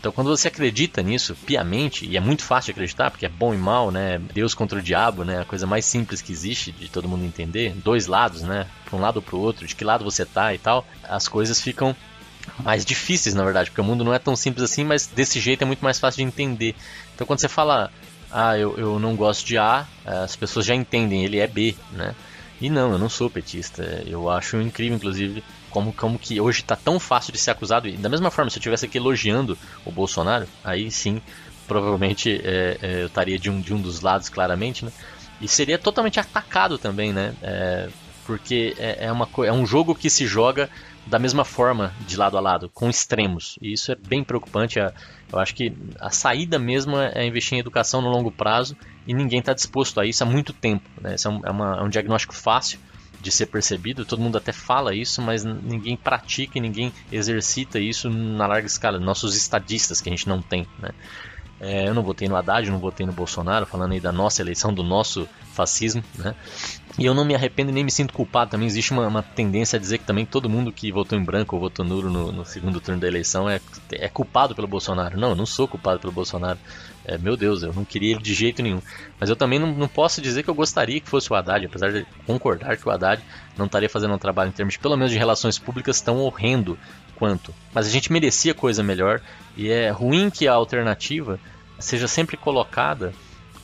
[0.00, 3.58] então, quando você acredita nisso piamente, e é muito fácil acreditar, porque é bom e
[3.58, 4.18] mal, né?
[4.32, 5.42] Deus contra o diabo, né?
[5.42, 8.66] A coisa mais simples que existe de todo mundo entender, dois lados, né?
[8.86, 11.28] Para um lado ou para o outro, de que lado você tá e tal, as
[11.28, 11.94] coisas ficam
[12.60, 15.60] mais difíceis, na verdade, porque o mundo não é tão simples assim, mas desse jeito
[15.62, 16.74] é muito mais fácil de entender.
[17.14, 17.92] Então, quando você fala,
[18.32, 22.14] ah, eu, eu não gosto de A, as pessoas já entendem, ele é B, né?
[22.60, 24.02] E não, eu não sou petista.
[24.06, 27.88] Eu acho incrível, inclusive, como, como que hoje está tão fácil de ser acusado.
[27.88, 31.22] E da mesma forma, se eu estivesse aqui elogiando o Bolsonaro, aí sim,
[31.66, 34.92] provavelmente é, é, eu estaria de um, de um dos lados, claramente, né?
[35.40, 37.34] E seria totalmente atacado também, né?
[37.42, 37.88] É,
[38.26, 40.68] porque é, é, uma, é um jogo que se joga
[41.06, 43.58] da mesma forma, de lado a lado, com extremos.
[43.60, 44.78] E isso é bem preocupante.
[44.78, 49.40] Eu acho que a saída mesmo é investir em educação no longo prazo e ninguém
[49.40, 50.88] está disposto a isso há muito tempo.
[51.00, 51.14] Né?
[51.14, 52.78] Isso é um, é, uma, é um diagnóstico fácil
[53.20, 58.08] de ser percebido, todo mundo até fala isso, mas ninguém pratica e ninguém exercita isso
[58.08, 58.98] na larga escala.
[58.98, 60.90] Nossos estadistas que a gente não tem, né?
[61.60, 64.72] É, eu não votei no Haddad, não votei no Bolsonaro, falando aí da nossa eleição,
[64.72, 66.34] do nosso fascismo, né?
[67.00, 68.50] E eu não me arrependo e nem me sinto culpado.
[68.50, 71.56] Também existe uma, uma tendência a dizer que também todo mundo que votou em branco
[71.56, 73.58] ou votou nulo no, no, segundo turno da eleição é,
[73.92, 75.18] é culpado pelo Bolsonaro.
[75.18, 76.58] Não, eu não sou culpado pelo Bolsonaro.
[77.06, 78.82] É, meu Deus, eu não queria ele de jeito nenhum.
[79.18, 81.90] Mas eu também não, não posso dizer que eu gostaria que fosse o Haddad, apesar
[81.90, 83.22] de concordar que o Haddad
[83.56, 86.78] não estaria fazendo um trabalho em termos, de, pelo menos, de relações públicas tão horrendo
[87.16, 87.54] quanto.
[87.72, 89.22] Mas a gente merecia coisa melhor
[89.56, 91.40] e é ruim que a alternativa
[91.78, 93.14] seja sempre colocada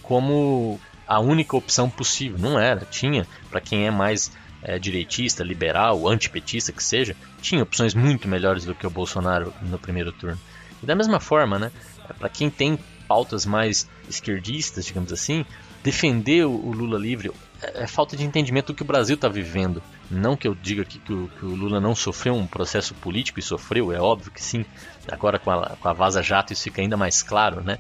[0.03, 2.39] como a única opção possível.
[2.39, 7.95] Não era, tinha para quem é mais é, direitista, liberal, antipetista que seja, tinha opções
[7.95, 10.39] muito melhores do que o Bolsonaro no primeiro turno.
[10.83, 11.71] E da mesma forma, né,
[12.19, 15.45] para quem tem pautas mais esquerdistas, digamos assim,
[15.83, 17.31] defender o Lula livre
[17.63, 19.83] é, é falta de entendimento do que o Brasil está vivendo.
[20.11, 23.39] Não que eu diga aqui que o, que o, Lula não sofreu um processo político
[23.39, 24.65] e sofreu, é óbvio que sim.
[25.11, 27.79] Agora com a, com a Vaza Jato isso fica ainda mais claro, né?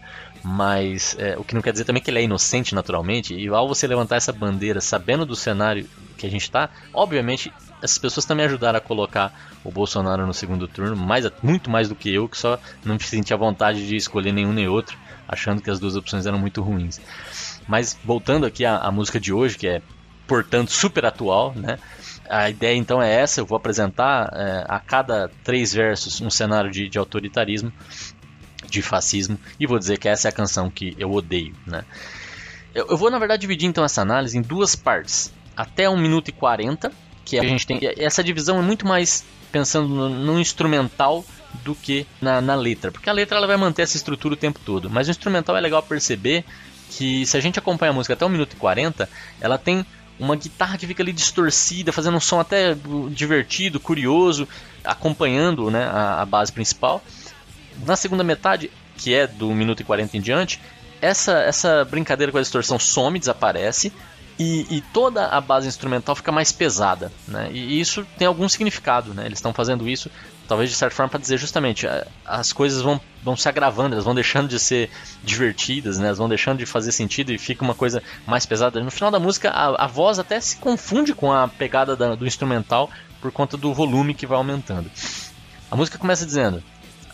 [0.49, 3.35] Mas é, o que não quer dizer também que ele é inocente naturalmente.
[3.35, 7.99] E ao você levantar essa bandeira sabendo do cenário que a gente está, obviamente essas
[7.99, 9.33] pessoas também ajudaram a colocar
[9.65, 13.37] o Bolsonaro no segundo turno, mais, muito mais do que eu, que só não sentia
[13.37, 17.01] vontade de escolher nenhum nem outro, achando que as duas opções eram muito ruins.
[17.67, 19.83] Mas voltando aqui à, à música de hoje, que é
[20.29, 21.79] portanto super atual, né?
[22.29, 26.71] A ideia então é essa: eu vou apresentar é, a cada três versos um cenário
[26.71, 27.73] de, de, autoritarismo,
[28.81, 31.55] de fascismo, e vou dizer que essa é a canção que eu odeio.
[31.67, 31.85] Né?
[32.75, 36.29] Eu, eu vou, na verdade, dividir então essa análise em duas partes: até 1 minuto
[36.29, 36.93] e 40,
[37.25, 37.81] que a gente tem.
[37.99, 41.25] Essa divisão é muito mais pensando no, no instrumental
[41.65, 44.61] do que na, na, letra, porque a letra ela vai manter essa estrutura o tempo
[44.65, 46.45] todo, mas o instrumental é legal perceber
[46.91, 49.09] que se a gente acompanha a música até 1 minuto e 40,
[49.41, 49.85] ela tem
[50.19, 52.77] uma guitarra que fica ali distorcida, fazendo um som até
[53.11, 54.49] divertido, curioso,
[54.85, 57.03] acompanhando né, a, a base principal.
[57.85, 60.61] Na segunda metade, que é do 1 minuto e 40 em diante,
[61.01, 63.93] essa, essa brincadeira com a distorção some, desaparece,
[64.39, 67.49] e, e, toda a base instrumental fica mais pesada, né?
[67.51, 69.25] E isso tem algum significado, né?
[69.25, 70.11] Eles estão fazendo isso,
[70.47, 71.87] talvez de certa forma, para dizer justamente
[72.23, 74.91] as coisas vão, vão se agravando, elas vão deixando de ser
[75.25, 76.09] divertidas, né?
[76.09, 78.79] Elas vão deixando de fazer sentido e fica uma coisa mais pesada.
[78.83, 82.27] No final da música, a, a voz até se confunde com a pegada da, do
[82.27, 82.91] instrumental
[83.23, 84.91] por conta do volume que vai aumentando.
[85.71, 86.63] A música começa dizendo: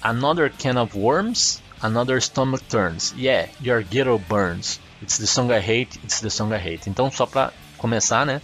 [0.02, 3.14] Another can of worms, another stomach turns.
[3.16, 4.80] Yeah, your ghetto burns.
[5.00, 6.88] It's the song I hate, it's the song I hate.
[6.88, 8.40] Então, só pra começar, né?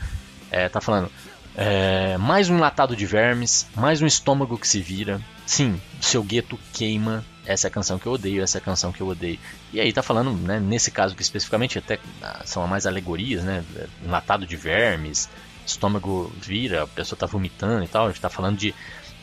[0.51, 1.11] É, tá falando.
[1.57, 5.21] É, mais um latado de vermes, mais um estômago que se vira.
[5.45, 7.25] Sim, seu gueto queima.
[7.45, 9.39] Essa é a canção que eu odeio, essa é a canção que eu odeio.
[9.73, 13.65] E aí tá falando, né, nesse caso que especificamente, até ah, são mais alegorias, né?
[14.07, 15.29] Latado de vermes,
[15.67, 18.05] estômago vira, a pessoa tá vomitando e tal.
[18.05, 18.75] A gente tá falando de,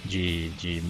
[0.04, 0.84] de, de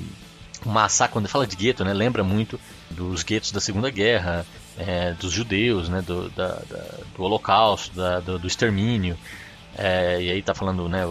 [0.69, 4.45] massacre, quando fala de gueto, né, lembra muito dos guetos da Segunda Guerra,
[4.77, 9.17] é, dos judeus, né, do, da, da, do Holocausto, da, do, do, extermínio.
[9.77, 11.05] É, e aí tá falando né,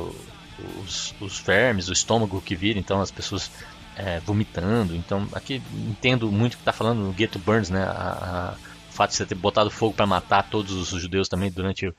[0.83, 3.51] os, os vermes, o estômago que vira, então as pessoas
[3.97, 4.95] é, vomitando.
[4.95, 8.55] Então aqui entendo muito que está falando no Ghetto Burns, né, a, a,
[8.91, 11.93] o fato de você ter botado fogo para matar todos os judeus também durante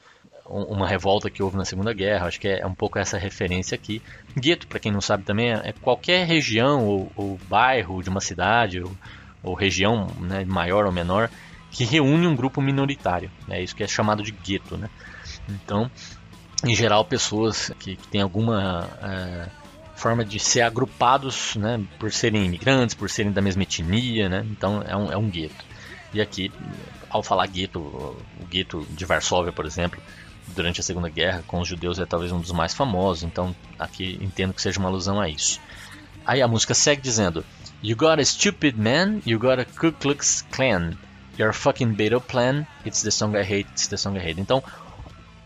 [0.48, 2.28] uma revolta que houve na Segunda Guerra.
[2.28, 4.02] Acho que é, um pouco essa referência aqui.
[4.38, 8.82] Gueto, para quem não sabe também, é qualquer região ou, ou bairro de uma cidade
[8.82, 8.92] ou,
[9.44, 11.30] ou região né, maior ou menor
[11.72, 13.30] que reúne um grupo minoritário.
[13.50, 14.78] É isso que é chamado de gueto.
[14.78, 14.90] Né?
[15.50, 15.92] Então,
[16.64, 19.50] em geral, pessoas que, que têm alguma é,
[19.96, 24.30] forma de ser agrupados né, por serem imigrantes, por serem da mesma etnia.
[24.30, 24.46] Né?
[24.50, 25.66] Então, é um, é um gueto.
[26.14, 26.50] E aqui,
[27.10, 30.02] ao falar gueto, o gueto de Varsóvia, por exemplo,
[30.48, 34.18] durante a Segunda Guerra com os judeus é talvez um dos mais famosos, então aqui
[34.22, 35.60] entendo que seja uma alusão a isso.
[36.26, 37.46] Aí a música segue dizendo:
[37.84, 40.94] You got a stupid man, you got a Ku Klux Klan.
[41.38, 44.40] Your fucking battle plan, it's the song I hate, it's the song I hate.
[44.40, 44.64] Então,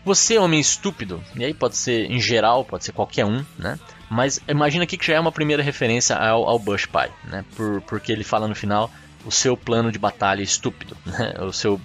[0.04, 3.78] você homem estúpido, e aí pode ser em geral, pode ser qualquer um, né?
[4.08, 7.44] Mas imagina aqui que já é uma primeira referência ao, ao Bush Pai, né?
[7.56, 8.90] Por, porque ele fala no final
[9.24, 11.34] o seu plano de batalha estúpido, né?
[11.40, 11.80] O seu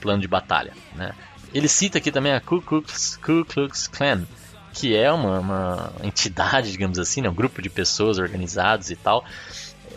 [0.00, 1.12] plano de batalha, né?
[1.54, 4.24] Ele cita aqui também a Ku Klux, Ku Klux Klan,
[4.72, 9.24] que é uma, uma, entidade, digamos assim, né, um grupo de pessoas organizados e tal,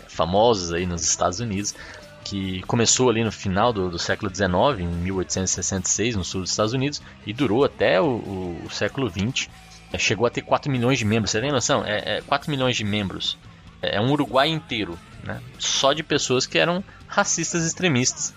[0.08, 1.74] famosos aí nos Estados Unidos,
[2.24, 6.74] que começou ali no final do, do século XIX, em 1866, no sul dos Estados
[6.74, 9.48] Unidos, e durou até o, o, o século XX.
[9.92, 11.84] É, chegou a ter 4 milhões de membros, você tem noção?
[11.86, 13.38] É, é 4 milhões de membros.
[13.80, 15.40] É, é um Uruguai inteiro, né?
[15.58, 18.34] só de pessoas que eram racistas extremistas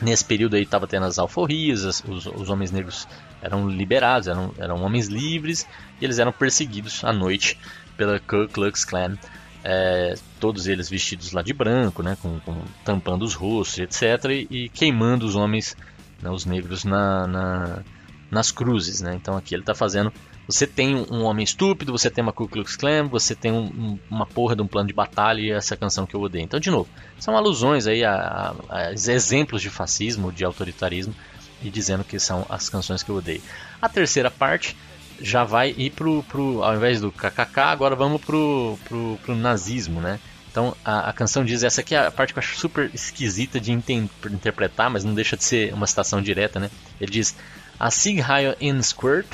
[0.00, 3.08] Nesse período aí estava tendo as alforrias, os, os, homens negros
[3.42, 5.66] eram liberados, eram, eram homens livres
[6.00, 7.58] e eles eram perseguidos à noite
[7.96, 9.18] pela Ku Klux Klan.
[9.64, 14.46] É, todos eles vestidos lá de branco, né, com, com tampando os rostos, etc., e,
[14.50, 15.76] e queimando os homens,
[16.22, 17.82] né, os negros, na, na,
[18.30, 19.00] nas cruzes.
[19.00, 19.14] Né?
[19.16, 20.12] Então aqui ele está fazendo
[20.48, 23.98] você tem um homem estúpido, você tem uma Ku Klux Klan, você tem um, um,
[24.10, 26.42] uma porra de um plano de batalha e essa canção que eu odeio.
[26.42, 31.14] Então, de novo, são alusões aí a, a, a exemplos de fascismo, de autoritarismo
[31.62, 33.42] e dizendo que são as canções que eu odeio.
[33.82, 34.74] A terceira parte
[35.20, 40.00] já vai ir pro, pro ao invés do kkk, agora vamos pro, pro, pro nazismo,
[40.00, 40.18] né?
[40.50, 43.60] Então a, a, canção diz, essa aqui é a parte que eu acho super esquisita
[43.60, 46.70] de interpretar, mas não deixa de ser uma citação direta, né?
[46.98, 47.36] Ele diz:
[47.78, 49.26] A Sig Heil in Squirt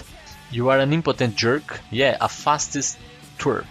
[0.50, 1.80] You are an impotent jerk.
[1.92, 2.98] Yeah, a fastest
[3.38, 3.66] twerp.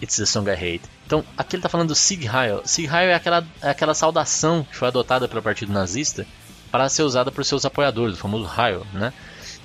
[0.00, 0.82] It's the song I hate.
[1.06, 2.62] Então, aqui ele está falando do Sig Heil.
[2.64, 6.26] Sig Heil é aquela, é aquela saudação que foi adotada pelo partido nazista
[6.70, 9.12] para ser usada por seus apoiadores, o famoso Heil, né?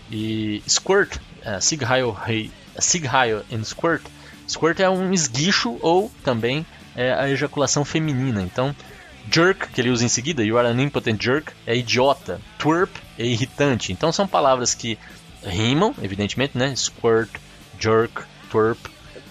[0.10, 4.04] E Squirt, uh, Sig Heil, hey, Sig Heil and Squirt.
[4.48, 8.42] Squirt é um esguicho ou também é a ejaculação feminina.
[8.42, 8.76] Então,
[9.32, 12.40] jerk, que ele usa em seguida, you are an impotent jerk, é idiota.
[12.58, 13.92] Twerp é irritante.
[13.92, 14.98] Então, são palavras que
[15.46, 16.76] rimam, evidentemente, né?
[16.76, 17.30] Squirt,
[17.80, 18.78] jerk, twerp,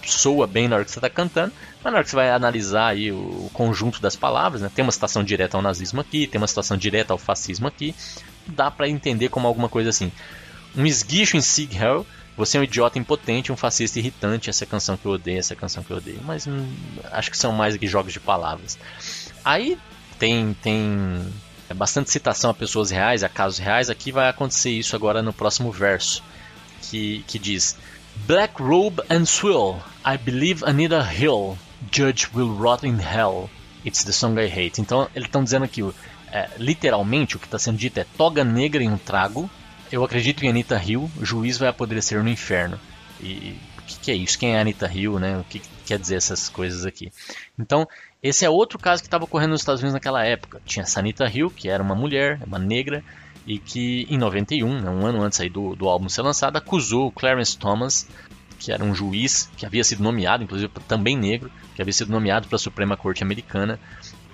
[0.05, 2.87] soa bem na hora que você está cantando, mas na hora que você vai analisar
[2.87, 4.71] aí o conjunto das palavras, né?
[4.73, 7.95] Tem uma citação direta ao nazismo aqui, tem uma citação direta ao fascismo aqui,
[8.47, 10.11] dá para entender como alguma coisa assim.
[10.75, 14.97] Um esguicho em Sig Heil, você é um idiota impotente, um fascista irritante, essa canção
[14.97, 16.19] que eu odeio, essa canção que eu odeio.
[16.23, 16.67] Mas hum,
[17.11, 18.77] acho que são mais aqui jogos de palavras.
[19.45, 19.77] Aí
[20.17, 21.21] tem tem
[21.73, 23.89] é bastante citação a pessoas reais, a casos reais.
[23.89, 26.23] Aqui vai acontecer isso agora no próximo verso,
[26.83, 27.75] que, que diz:
[28.27, 31.57] Black robe and swill, I believe Anita Hill,
[31.91, 33.49] judge will rot in hell.
[33.85, 34.79] It's the song I hate.
[34.79, 35.81] Então eles estão dizendo aqui,
[36.31, 39.49] é, literalmente o que está sendo dito é toga negra em um trago.
[39.91, 42.79] Eu acredito em Anita Hill, o juiz vai apodrecer no inferno.
[43.19, 44.39] E o que, que, é isso?
[44.39, 45.37] Quem é Anita Hill, né?
[45.37, 47.11] O que, que quer dizer essas coisas aqui?
[47.59, 47.87] Então
[48.23, 50.61] esse é outro caso que estava ocorrendo nos Estados Unidos naquela época.
[50.65, 53.03] Tinha Sanita Hill, que era uma mulher, uma negra,
[53.45, 57.07] e que em 91, né, um ano antes aí do, do álbum ser lançado, acusou
[57.07, 58.07] o Clarence Thomas,
[58.57, 62.47] que era um juiz que havia sido nomeado, inclusive também negro, que havia sido nomeado
[62.47, 63.77] para a Suprema Corte Americana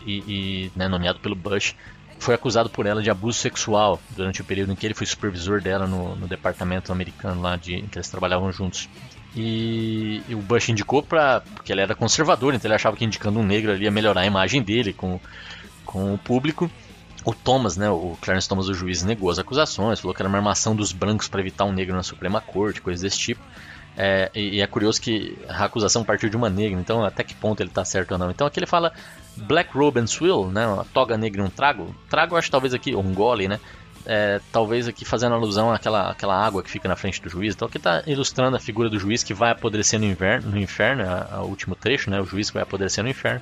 [0.06, 1.76] e, e né, nomeado pelo Bush,
[2.20, 5.62] foi acusado por ela de abuso sexual durante o período em que ele foi supervisor
[5.62, 8.88] dela no, no departamento americano lá de em que eles trabalhavam juntos
[9.36, 13.40] E, e, o Bush indicou pra, porque ele era conservador, então ele achava que indicando
[13.40, 15.20] um negro ali ia melhorar a imagem dele com,
[15.86, 16.70] com o público.
[17.24, 20.38] O Thomas, né, o Clarence Thomas, o juiz, negou as acusações, falou que era uma
[20.38, 23.42] armação dos brancos para evitar um negro na Suprema Corte, coisas desse tipo.
[24.02, 27.62] É, e, é curioso que a acusação partiu de uma negra, então até que ponto
[27.62, 28.32] ele está certo ou não.
[28.32, 28.94] Então aqui ele fala
[29.36, 31.94] Black Robe and Swill, né, uma toga negra e um trago.
[32.10, 33.60] Trago acho talvez aqui, um gole, né,
[34.06, 37.56] é, talvez aqui fazendo alusão àquela, àquela água que fica na frente do juiz.
[37.56, 41.04] Então aqui está ilustrando a figura do juiz que vai apodrecer no, inverno, no inferno,
[41.42, 43.42] o último trecho, né, o juiz que vai apodrecer no inferno.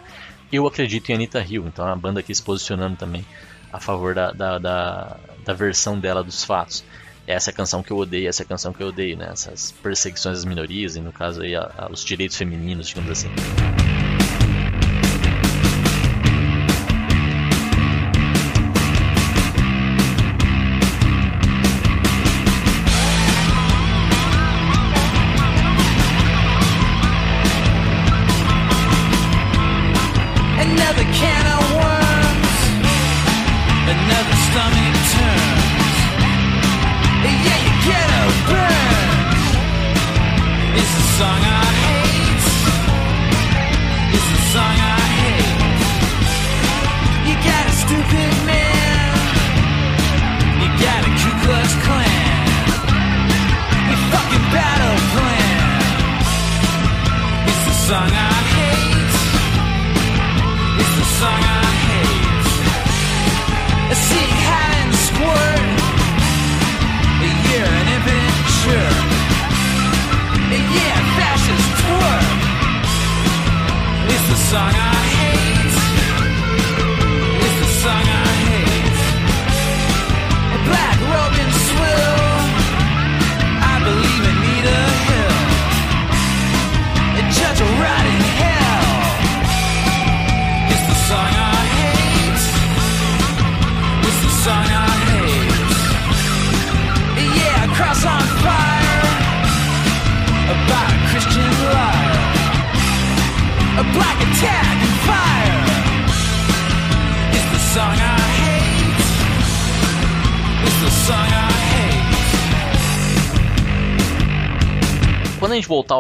[0.52, 3.26] Eu acredito em Anita Hill, então a banda aqui se posicionando também
[3.72, 6.84] a favor da, da, da, da versão dela dos fatos.
[7.26, 9.28] Essa é a canção que eu odeio, essa é a canção que eu odeio, né?
[9.30, 13.30] Essas perseguições às minorias, e no caso aí a, a, os direitos femininos, digamos assim.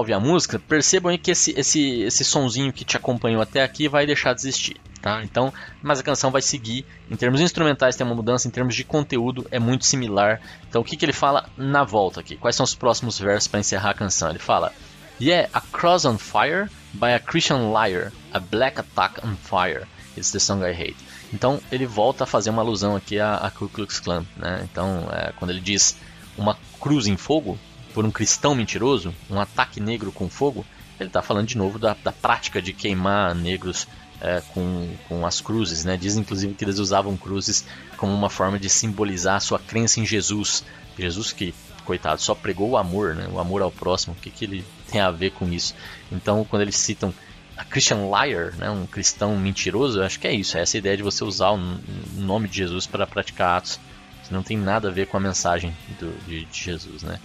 [0.08, 3.90] Ouvir a música, percebam aí que esse, esse, esse sonzinho que te acompanhou até aqui
[3.90, 5.22] vai deixar de existir, tá?
[5.24, 6.86] Então, mas a canção vai seguir.
[7.12, 10.40] Em termos instrumentais tem uma mudança, em termos de conteúdo é muito similar.
[10.70, 12.38] Então, o que, que ele fala na volta aqui?
[12.38, 14.30] Quais são os próximos versos para encerrar a canção?
[14.30, 14.74] Ele fala:
[15.20, 19.86] Yeah, a cross on fire by a Christian liar, a black attack on fire.
[20.16, 20.98] It's the song I hate.
[21.34, 24.62] Então, ele volta a fazer uma alusão aqui a, a Ku Klux Klan, né?
[24.72, 25.98] Então, é, quando ele diz
[26.38, 27.60] uma cruz em fogo,
[27.98, 30.64] por um cristão mentiroso, um ataque negro com fogo,
[31.00, 33.88] ele está falando de novo da, da, prática de queimar negros
[34.22, 35.84] é, com, com as cruzes.
[35.84, 35.98] Né?
[35.98, 37.66] Diz inclusive que eles usavam cruzes
[37.98, 40.64] como uma forma de simbolizar a sua crença em Jesus.
[40.96, 41.56] Jesus que,
[41.86, 43.28] coitado, só pregou o amor, né?
[43.32, 44.14] o amor ao próximo.
[44.14, 45.74] O que, que ele tem a ver com isso?
[46.12, 47.12] Então, quando eles citam
[47.58, 50.96] a Christian liar, né, um cristão mentiroso, eu acho que é isso, é essa ideia
[50.96, 51.80] de você usar o
[52.14, 53.80] nome de Jesus para praticar atos
[54.28, 57.20] que não tem nada a ver com a mensagem do, de, de Jesus, né?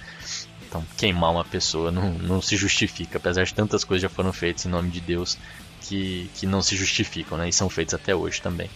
[0.73, 4.65] Então, queimar uma pessoa não, não se justifica, apesar de tantas coisas já foram feitas
[4.65, 5.37] em nome de Deus
[5.83, 7.47] que, que não se justificam, né?
[7.51, 8.71] E são feitas até hoje também.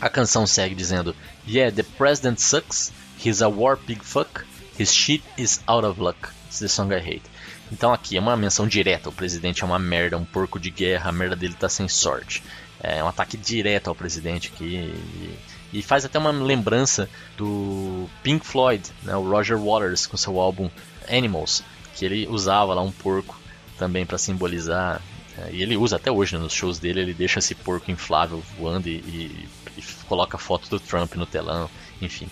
[0.00, 1.14] A canção segue dizendo:
[1.46, 2.94] Yeah, the president sucks.
[3.22, 4.46] He's a war pig fuck.
[4.78, 6.30] His shit is out of luck.
[6.46, 7.24] It's the song I hate.
[7.70, 9.10] Então aqui é uma menção direta.
[9.10, 11.10] O presidente é uma merda, um porco de guerra.
[11.10, 12.42] A merda dele tá sem sorte.
[12.80, 14.76] É um ataque direto ao presidente aqui.
[14.76, 15.38] E
[15.72, 20.70] e faz até uma lembrança do Pink Floyd, né, o Roger Waters com seu álbum
[21.08, 21.62] Animals,
[21.94, 23.38] que ele usava lá um porco
[23.78, 25.00] também para simbolizar.
[25.38, 28.42] É, e ele usa até hoje né, nos shows dele, ele deixa esse porco inflável
[28.58, 31.68] voando e, e, e coloca foto do Trump no telão,
[32.00, 32.28] enfim.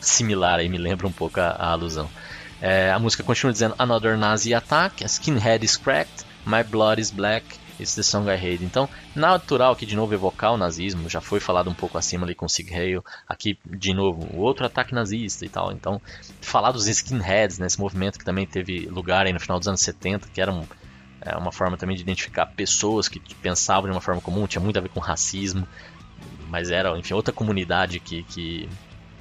[0.00, 2.08] Similar aí, me lembra um pouco a, a alusão.
[2.60, 7.10] É, a música continua dizendo Another Nazi attack, a skinhead is cracked, my blood is
[7.10, 7.44] black,
[7.80, 8.64] It's the Song I Hate.
[8.64, 12.34] Então, natural que de novo evocar o nazismo, já foi falado um pouco acima ali
[12.34, 15.72] com Sig Heil, aqui de novo, outro ataque nazista e tal.
[15.72, 16.00] Então,
[16.40, 20.28] falar dos skinheads, né, movimento que também teve lugar aí no final dos anos 70,
[20.28, 20.64] que era um,
[21.20, 24.78] é, uma forma também de identificar pessoas que pensavam de uma forma comum, tinha muito
[24.78, 25.66] a ver com racismo,
[26.48, 28.68] mas era, enfim, outra comunidade que, que,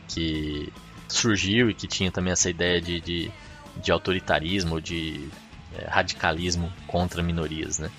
[0.08, 0.74] que
[1.08, 3.32] surgiu e que tinha também essa ideia de, de,
[3.78, 5.30] de autoritarismo, de
[5.88, 7.90] radicalismo contra minorias, né?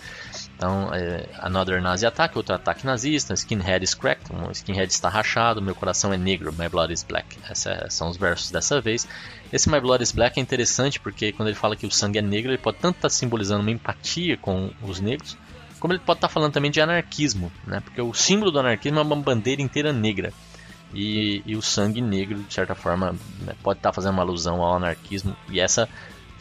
[0.57, 5.63] Então, é, Another Nazi Attack, outro ataque nazista, Skinhead is cracked, um skinhead está rachado,
[5.63, 7.39] meu coração é negro, my blood is black.
[7.51, 9.09] Esses são os versos dessa vez.
[9.53, 12.23] Esse My Blood is Black é interessante porque quando ele fala que o sangue é
[12.23, 15.37] negro, ele pode tanto estar tá simbolizando uma empatia com os negros,
[15.81, 17.81] como ele pode estar tá falando também de anarquismo, né?
[17.81, 20.33] Porque o símbolo do anarquismo é uma bandeira inteira negra.
[20.93, 24.61] E, e o sangue negro, de certa forma, né, pode estar tá fazendo uma alusão
[24.63, 25.37] ao anarquismo.
[25.49, 25.89] E essa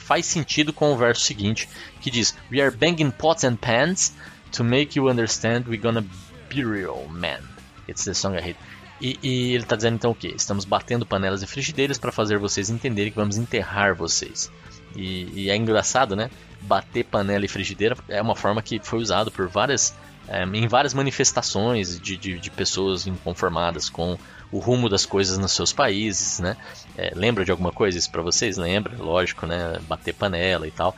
[0.09, 1.69] faz sentido com o verso seguinte,
[2.01, 4.11] que diz: We are banging pots and pans
[4.51, 6.03] to make you understand we're gonna
[6.51, 7.41] burial man.
[7.87, 8.57] It's the song I hate.
[8.99, 10.29] E, e ele está dizendo então o que?
[10.29, 14.51] Estamos batendo panelas e frigideiras para fazer vocês entenderem que vamos enterrar vocês.
[14.95, 16.31] E, e, é engraçado, né?
[16.61, 19.93] Bater panela e frigideira é uma forma que foi usada por várias,
[20.27, 24.17] é, em várias manifestações de, de, de pessoas inconformadas com
[24.51, 26.57] o rumo das coisas nos seus países, né?
[26.97, 28.57] É, lembra de alguma coisa isso para vocês?
[28.57, 29.79] Lembra, lógico, né?
[29.87, 30.95] Bater panela e tal.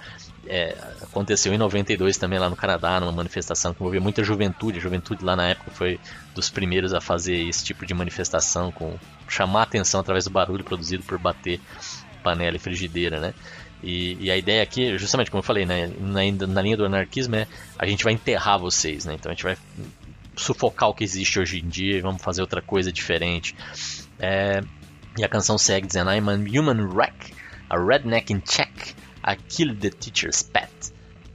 [0.47, 4.80] É, aconteceu em 92 também lá no Canadá, numa manifestação que envolvia muita juventude.
[4.80, 5.99] A juventude lá na época foi
[6.34, 8.97] dos primeiros a fazer esse tipo de manifestação, com
[9.28, 11.60] chamar atenção através do barulho produzido por bater
[12.24, 13.34] panela e frigideira, né?
[13.84, 17.36] E, e, a ideia aqui, justamente como eu falei, né, na, na, linha do anarquismo
[17.36, 17.47] é
[17.80, 19.16] a gente vai enterrar vocês, né?
[19.16, 19.58] Então a gente vai
[20.36, 23.56] sufocar o que existe hoje em dia e vamos fazer outra coisa diferente.
[24.20, 24.62] É,
[25.18, 27.34] e a canção segue dizendo: I'm a human wreck,
[27.70, 30.72] a redneck in check, I killed the teacher's pet.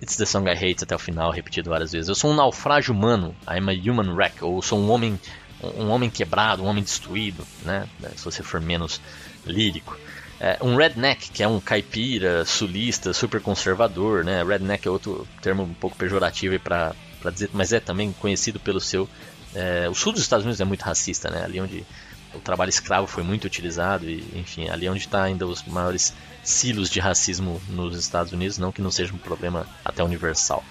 [0.00, 2.08] It's the song I hate até o final, repetido várias vezes.
[2.08, 5.18] Eu sou um naufrágio humano, I'm a human wreck, ou sou um homem,
[5.62, 7.88] um homem quebrado, um homem destruído, né?
[8.14, 9.00] Se você for menos
[9.46, 9.96] lírico.
[10.38, 14.44] É, um redneck, que é um caipira, sulista, super conservador, né?
[14.44, 16.94] Redneck é outro termo um pouco pejorativo para
[17.26, 19.08] para dizer, mas é também conhecido pelo seu.
[19.52, 21.42] É, o sul dos Estados Unidos é muito racista, né?
[21.44, 21.84] Ali onde
[22.32, 26.14] o trabalho escravo foi muito utilizado e, enfim, ali onde está ainda os maiores
[26.44, 30.62] silos de racismo nos Estados Unidos, não que não seja um problema até universal.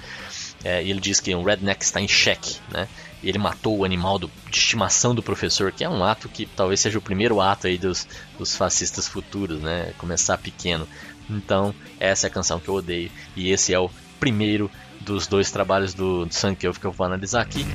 [0.64, 2.88] É, ele diz que um redneck está em xeque, né?
[3.22, 6.46] E ele matou o animal do, de estimação do professor, que é um ato que
[6.46, 9.94] talvez seja o primeiro ato aí dos, dos fascistas futuros, né?
[9.98, 10.88] Começar pequeno.
[11.30, 13.90] Então, essa é a canção que eu odeio e esse é o
[14.20, 14.72] primeiro
[15.06, 17.66] dos dois trabalhos do, Sankeov que eu vou analisar aqui.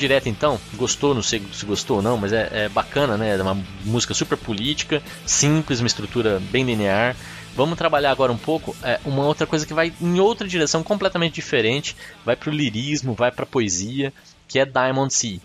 [0.00, 0.58] Direto então.
[0.74, 3.36] Gostou, não sei se gostou ou não, mas é, é bacana, né?
[3.36, 7.14] É uma música super política, simples, uma estrutura bem linear.
[7.54, 11.34] Vamos trabalhar agora um pouco é, uma outra coisa que vai em outra direção completamente
[11.34, 14.12] diferente, vai para o lirismo, vai para a poesia,
[14.48, 15.40] que é Diamond Sea.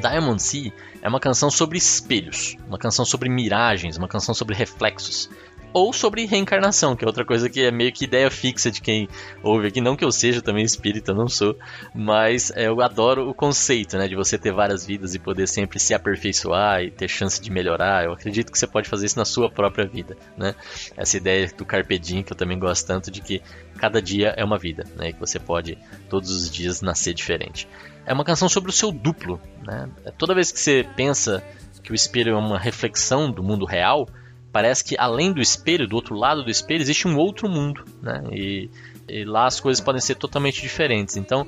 [0.00, 5.28] Diamond Sea é uma canção sobre espelhos, uma canção sobre miragens, uma canção sobre reflexos
[5.72, 9.08] ou sobre reencarnação, que é outra coisa que é meio que ideia fixa de quem
[9.42, 9.80] ouve aqui.
[9.80, 11.56] Não que eu seja também espírita, não sou,
[11.94, 15.78] mas é, eu adoro o conceito, né, de você ter várias vidas e poder sempre
[15.78, 18.04] se aperfeiçoar e ter chance de melhorar.
[18.04, 20.54] Eu acredito que você pode fazer isso na sua própria vida, né?
[20.96, 23.42] Essa ideia do carpe diem que eu também gosto tanto de que
[23.78, 27.68] cada dia é uma vida, né, que você pode todos os dias nascer diferente.
[28.06, 29.88] É uma canção sobre o seu duplo, né?
[30.16, 31.44] Toda vez que você pensa
[31.82, 34.08] que o espelho é uma reflexão do mundo real,
[34.52, 38.22] parece que além do espelho, do outro lado do espelho, existe um outro mundo, né?
[38.32, 38.70] E,
[39.08, 41.16] e lá as coisas podem ser totalmente diferentes.
[41.16, 41.46] Então,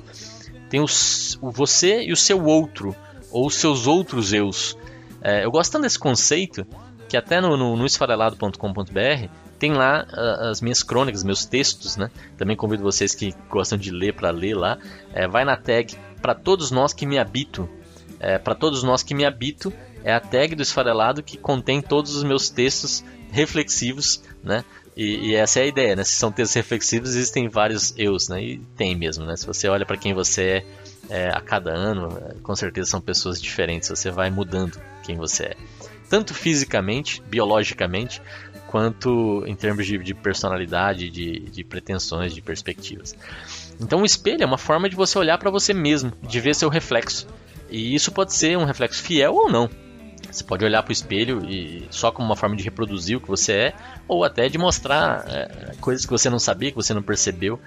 [0.69, 2.95] tem os, o você e o seu outro,
[3.31, 4.77] ou os seus outros eus.
[5.21, 6.65] É, eu gosto tanto desse conceito
[7.07, 9.29] que até no, no, no esfarelado.com.br
[9.59, 12.09] tem lá uh, as minhas crônicas, meus textos, né?
[12.35, 14.79] Também convido vocês que gostam de ler para ler lá.
[15.13, 17.69] É, vai na tag para todos nós que me habito.
[18.19, 19.71] É, para todos nós que me habito
[20.03, 24.63] é a tag do esfarelado que contém todos os meus textos reflexivos, né?
[24.95, 26.03] E, e, essa é a ideia, né?
[26.03, 28.43] Se são textos reflexivos, existem vários eus, né?
[28.43, 29.37] E tem mesmo, né?
[29.37, 30.65] Se você olha para quem você
[31.09, 33.87] é, é, a cada ano, é, com certeza são pessoas diferentes.
[33.87, 35.57] Você vai mudando quem você é,
[36.09, 38.21] tanto fisicamente, biologicamente,
[38.67, 43.15] quanto em termos de, de personalidade, de, de pretensões, de perspectivas.
[43.79, 46.69] Então, o espelho é uma forma de você olhar para você mesmo, de ver seu
[46.69, 47.27] reflexo.
[47.69, 49.69] E isso pode ser um reflexo fiel ou não.
[50.31, 53.27] Você pode olhar para o espelho e só como uma forma de reproduzir o que
[53.27, 53.73] você é,
[54.07, 57.59] ou até de mostrar é, coisas que você não sabia, que você não percebeu.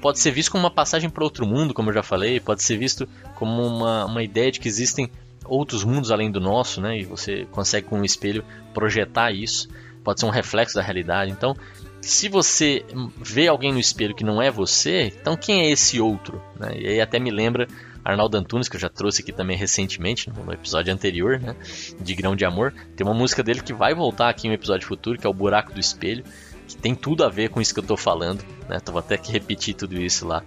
[0.00, 2.76] Pode ser visto como uma passagem para outro mundo, como eu já falei, pode ser
[2.76, 5.10] visto como uma, uma ideia de que existem
[5.44, 6.98] outros mundos além do nosso, né?
[6.98, 9.68] E você consegue com o espelho projetar isso.
[10.04, 11.30] Pode ser um reflexo da realidade.
[11.30, 11.56] Então,
[12.00, 12.84] se você
[13.16, 16.42] vê alguém no espelho que não é você, então quem é esse outro?
[16.58, 16.74] Né?
[16.76, 17.68] E aí até me lembra
[18.04, 21.54] Arnaldo Antunes, que eu já trouxe aqui também recentemente, no episódio anterior, né?
[22.00, 22.72] De Grão de Amor.
[22.96, 25.72] Tem uma música dele que vai voltar aqui um episódio futuro, que é o Buraco
[25.72, 26.24] do Espelho,
[26.66, 28.78] que tem tudo a ver com isso que eu estou falando, né?
[28.80, 30.42] Então vou até que repetir tudo isso lá.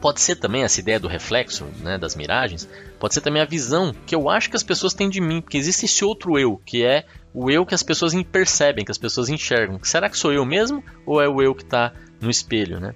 [0.00, 2.68] Pode ser também essa ideia do reflexo, né, das miragens,
[2.98, 5.56] pode ser também a visão que eu acho que as pessoas têm de mim, porque
[5.56, 9.28] existe esse outro eu, que é o eu que as pessoas percebem, que as pessoas
[9.28, 9.78] enxergam.
[9.84, 12.94] Será que sou eu mesmo ou é o eu que está no espelho, né?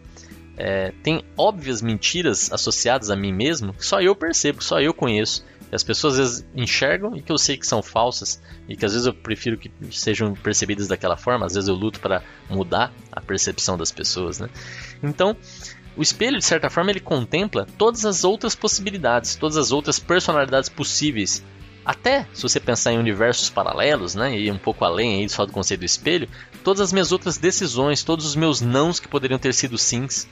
[0.57, 4.95] É, tem óbvias mentiras associadas a mim mesmo que só eu percebo, que só eu
[4.95, 5.45] conheço.
[5.69, 8.87] Que as pessoas às vezes enxergam e que eu sei que são falsas e que
[8.87, 11.45] às vezes eu prefiro que sejam percebidas daquela forma.
[11.45, 14.49] Às vezes eu luto para mudar a percepção das pessoas, né?
[15.03, 15.37] Então,
[15.97, 20.69] o espelho, de certa forma, ele contempla todas as outras possibilidades, todas as outras personalidades
[20.69, 21.43] possíveis
[21.87, 25.53] até se você pensar em universos paralelos, né, e um pouco além aí só do
[25.53, 26.29] conceito do espelho,
[26.67, 30.27] todas as minhas outras decisões, todos os meus nãos que poderiam ter sido sims,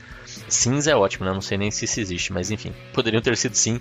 [0.49, 1.31] sims é ótimo, né?
[1.31, 3.79] Não sei nem se isso existe, mas enfim, poderiam ter sido sim.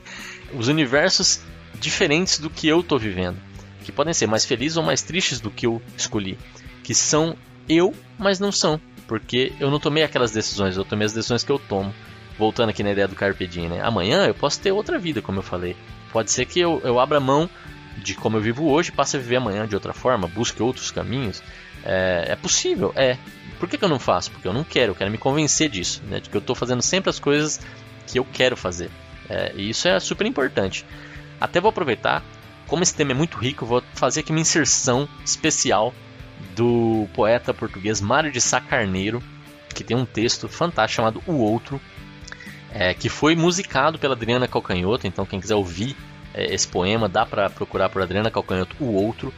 [0.57, 1.41] Os universos
[1.81, 3.39] diferentes do que eu estou vivendo,
[3.83, 6.39] que podem ser mais felizes ou mais tristes do que eu escolhi,
[6.85, 7.37] que são
[7.69, 11.51] eu, mas não são, porque eu não tomei aquelas decisões, eu tomei as decisões que
[11.51, 11.93] eu tomo.
[12.39, 13.81] Voltando aqui na ideia do Carpe Diem, né?
[13.83, 15.75] Amanhã eu posso ter outra vida, como eu falei.
[16.13, 17.51] Pode ser que eu, eu abra mão
[17.99, 21.43] de como eu vivo hoje passe a viver amanhã de outra forma, busque outros caminhos.
[21.85, 23.19] É, é possível, é.
[23.59, 24.31] Por que, que, eu não faço?
[24.31, 26.19] Porque eu não quero, eu quero me convencer disso, né?
[26.21, 27.61] de que eu estou fazendo sempre as coisas
[28.07, 28.91] que eu quero fazer.
[29.29, 30.85] É, e isso é super importante.
[31.41, 32.23] Até vou aproveitar,
[32.67, 35.95] como esse tema é muito rico, vou fazer aqui uma inserção especial
[36.57, 39.23] do poeta português Mário de Sá Carneiro,
[39.75, 41.81] que tem um texto fantástico chamado O Outro,
[42.73, 45.07] é, que foi musicado pela Adriana Calcanhoto.
[45.07, 45.97] Então, quem quiser ouvir
[46.33, 49.33] é, esse poema, dá para procurar por Adriana Calcanhoto, o outro.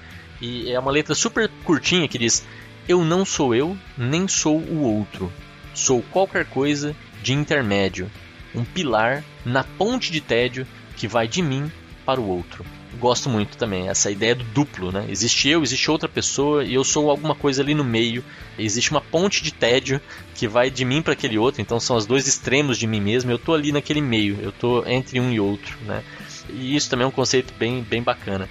[0.47, 2.47] E é uma letra super curtinha que diz:
[2.87, 5.33] Eu não sou eu, nem sou o outro.
[5.75, 8.11] Sou qualquer coisa de intermédio,
[8.55, 10.67] um pilar na ponte de tédio
[10.97, 11.71] que vai de mim
[12.05, 12.65] para o outro
[12.97, 13.89] gosto muito também.
[13.89, 15.07] Essa ideia do duplo, né?
[15.09, 18.25] Existe eu, existe outra pessoa e eu sou alguma coisa ali no meio.
[18.59, 20.01] Existe uma ponte de tédio
[20.35, 21.61] que vai de mim para aquele outro.
[21.61, 23.31] Então são os dois extremos de mim mesmo.
[23.31, 24.39] Eu tô ali naquele meio.
[24.41, 26.03] Eu tô entre um e outro, né?
[26.51, 28.49] E isso também é um conceito bem, bem bacana.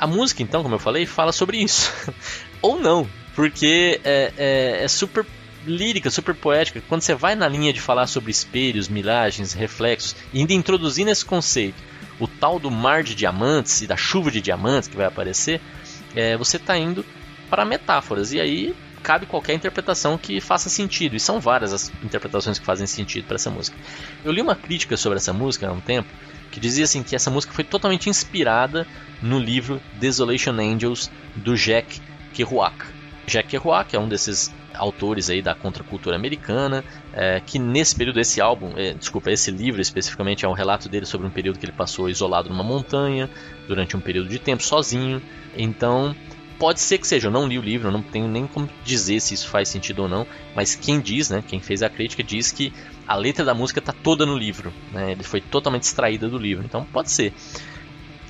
[0.00, 1.92] A música, então, como eu falei, fala sobre isso.
[2.62, 5.26] Ou não, porque é, é, é super
[5.66, 6.82] lírica, super poética.
[6.88, 11.24] Quando você vai na linha de falar sobre espelhos, miragens, reflexos, e ainda introduzindo esse
[11.24, 11.90] conceito
[12.20, 15.60] o tal do mar de diamantes e da chuva de diamantes que vai aparecer,
[16.14, 17.04] é, você está indo
[17.48, 18.32] para metáforas.
[18.32, 21.16] E aí cabe qualquer interpretação que faça sentido.
[21.16, 23.76] E são várias as interpretações que fazem sentido para essa música.
[24.24, 26.08] Eu li uma crítica sobre essa música há um tempo
[26.50, 28.86] que dizia assim que essa música foi totalmente inspirada
[29.22, 32.00] no livro Desolation Angels do Jack
[32.32, 32.76] Kerouac.
[33.26, 38.40] Jack Kerouac é um desses autores aí da contracultura americana, é, que nesse período, esse
[38.40, 41.72] álbum, é, desculpa, esse livro especificamente é um relato dele sobre um período que ele
[41.72, 43.28] passou isolado numa montanha,
[43.68, 45.20] durante um período de tempo, sozinho.
[45.56, 46.14] Então,
[46.60, 49.18] pode ser que seja, eu não li o livro, eu não tenho nem como dizer
[49.20, 52.52] se isso faz sentido ou não, mas quem diz, né, quem fez a crítica, diz
[52.52, 52.70] que
[53.08, 56.62] a letra da música está toda no livro, né, ele foi totalmente extraída do livro,
[56.62, 57.32] então pode ser.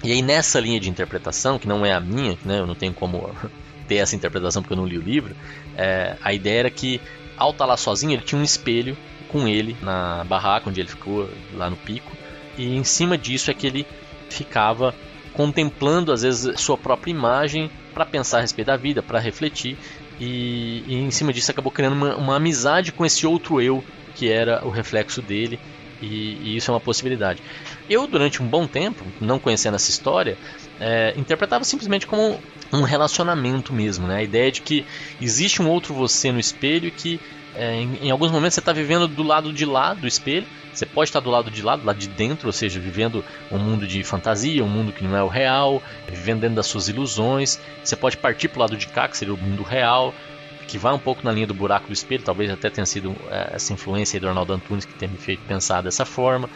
[0.05, 2.95] E aí nessa linha de interpretação, que não é a minha, né, eu não tenho
[2.95, 3.35] como
[3.89, 5.35] ter essa interpretação porque eu não li o livro,
[5.77, 7.01] é, a ideia era que
[7.37, 10.89] ao estar tá lá sozinho ele tinha um espelho com ele na barraca onde ele
[10.89, 12.13] ficou lá no pico
[12.57, 13.87] e em cima disso é que ele
[14.29, 14.95] ficava
[15.33, 19.77] contemplando às vezes sua própria imagem para pensar a respeito da vida, para refletir
[20.19, 23.83] e, e, em cima disso acabou criando uma, uma, amizade com esse outro eu
[24.15, 25.59] que era o reflexo dele
[26.03, 27.43] e, e isso é uma possibilidade.
[27.89, 30.37] Eu, durante um bom tempo, não conhecendo essa história,
[30.79, 32.39] é, interpretava simplesmente como
[32.73, 34.17] um relacionamento mesmo, né?
[34.17, 34.85] A ideia de que
[35.21, 37.21] existe um outro você no espelho que
[37.55, 40.87] é, em, em, alguns momentos você está vivendo do lado de lá do espelho, você
[40.87, 43.87] pode estar do lado de lá, do lado de dentro, ou seja, vivendo um mundo
[43.87, 47.61] de fantasia, um mundo que não é o real, vivendo dentro das suas ilusões.
[47.83, 50.15] Você pode partir para o lado de cá, que seria o mundo real,
[50.69, 53.51] que vai um pouco na linha do buraco do espelho, talvez até tenha sido é,
[53.55, 56.49] essa influência do Arnaldo Antunes que tenha me feito pensar dessa forma.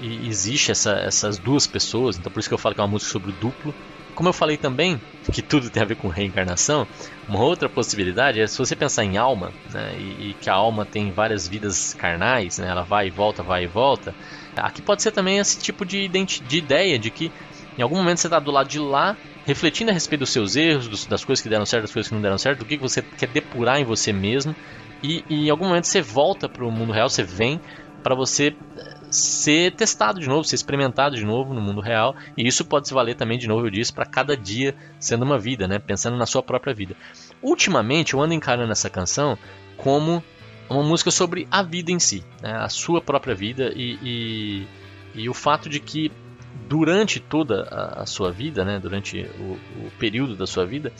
[0.00, 2.90] E existe essa, essas duas pessoas, então por isso que eu falo que é uma
[2.90, 3.74] música sobre o duplo.
[4.14, 5.00] Como eu falei também,
[5.32, 6.86] que tudo tem a ver com reencarnação,
[7.28, 10.84] uma outra possibilidade é se você pensar em alma, né, e, e, que a alma
[10.84, 14.14] tem várias vidas carnais, né, ela vai e volta, vai e volta,
[14.56, 17.32] aqui pode ser também esse tipo de, de ideia de que
[17.76, 20.86] em algum momento você está do lado de lá, refletindo a respeito dos seus erros,
[20.86, 22.82] dos, das coisas que deram certo, das coisas que não deram certo, do que, que
[22.82, 24.54] você quer depurar em você mesmo,
[25.02, 27.60] e, e em algum momento você volta para o mundo real, você vem
[28.02, 28.54] para você
[29.14, 32.14] ser testado de novo, ser experimentado de novo no mundo real.
[32.36, 35.38] E isso pode se valer também, de novo, eu disse, para cada dia sendo uma
[35.38, 35.78] vida, né?
[35.78, 36.96] Pensando na sua própria vida.
[37.42, 39.38] Ultimamente eu ando encarando essa canção
[39.76, 40.22] como
[40.68, 42.52] uma música sobre a vida em si, né?
[42.56, 44.66] a sua própria vida e, e,
[45.14, 46.10] e, o fato de que
[46.68, 48.78] durante toda a, sua vida, né?
[48.80, 50.92] durante o, o período da sua vida,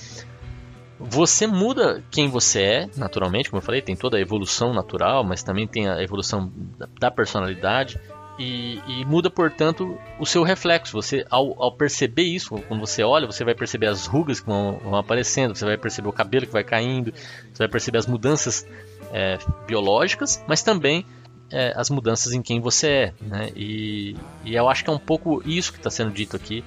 [0.99, 5.43] você muda quem você é, naturalmente, como eu falei, tem toda a evolução natural, mas
[5.43, 6.53] também tem a evolução
[6.99, 7.99] da personalidade.
[8.39, 10.93] E, e, muda, portanto, o seu reflexo.
[10.93, 14.79] Você, ao, ao, perceber isso, quando você olha, você vai perceber as rugas que vão,
[14.83, 18.67] vão, aparecendo, você vai perceber o cabelo que vai caindo, você vai perceber as mudanças
[19.13, 21.07] é, biológicas, mas também
[21.51, 23.15] é, as mudanças em quem você é.
[23.21, 23.51] Né?
[23.55, 26.65] E, e, eu acho que é um pouco isso que está sendo dito aqui.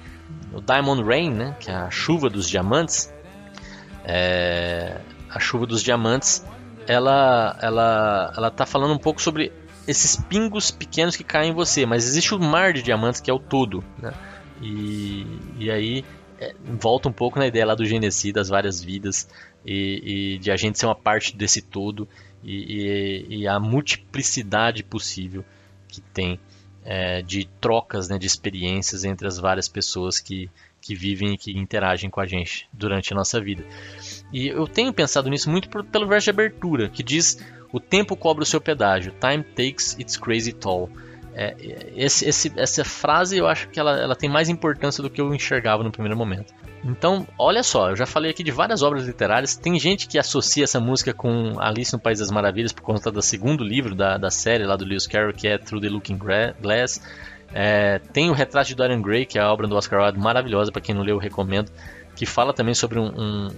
[0.54, 1.54] O Diamond Rain, né?
[1.60, 3.12] que é a chuva dos diamantes,
[4.08, 4.96] é,
[5.28, 6.44] a chuva dos diamantes,
[6.86, 9.52] ela, ela, ela tá falando um pouco sobre
[9.86, 13.34] esses pingos pequenos que caem em você, mas existe o mar de diamantes que é
[13.34, 14.12] o todo, né?
[14.62, 15.26] E,
[15.58, 16.04] e aí
[16.40, 19.28] é, volta um pouco na ideia lá do Genesi, das várias vidas
[19.64, 22.08] e, e de a gente ser uma parte desse todo
[22.42, 25.44] e, e, e a multiplicidade possível
[25.86, 26.40] que tem
[26.84, 30.50] é, de trocas, né, de experiências entre as várias pessoas que,
[30.88, 33.62] que vivem e que interagem com a gente durante a nossa vida.
[34.32, 37.38] E eu tenho pensado nisso muito por, pelo verso de abertura, que diz:
[37.70, 40.90] O tempo cobra o seu pedágio, time takes its crazy toll.
[41.34, 41.54] É,
[41.94, 45.32] esse, esse, essa frase eu acho que ela, ela tem mais importância do que eu
[45.34, 46.54] enxergava no primeiro momento.
[46.82, 49.54] Então, olha só, eu já falei aqui de várias obras literárias.
[49.56, 53.20] Tem gente que associa essa música com Alice no País das Maravilhas por conta do
[53.20, 57.00] segundo livro da, da série lá do Lewis Carroll, que é Through the Looking Glass.
[57.52, 60.70] É, tem o Retrato de Dorian Gray, que é a obra do Oscar Wilde, maravilhosa,
[60.70, 61.70] para quem não leu, eu recomendo,
[62.14, 63.48] que fala também sobre um, um,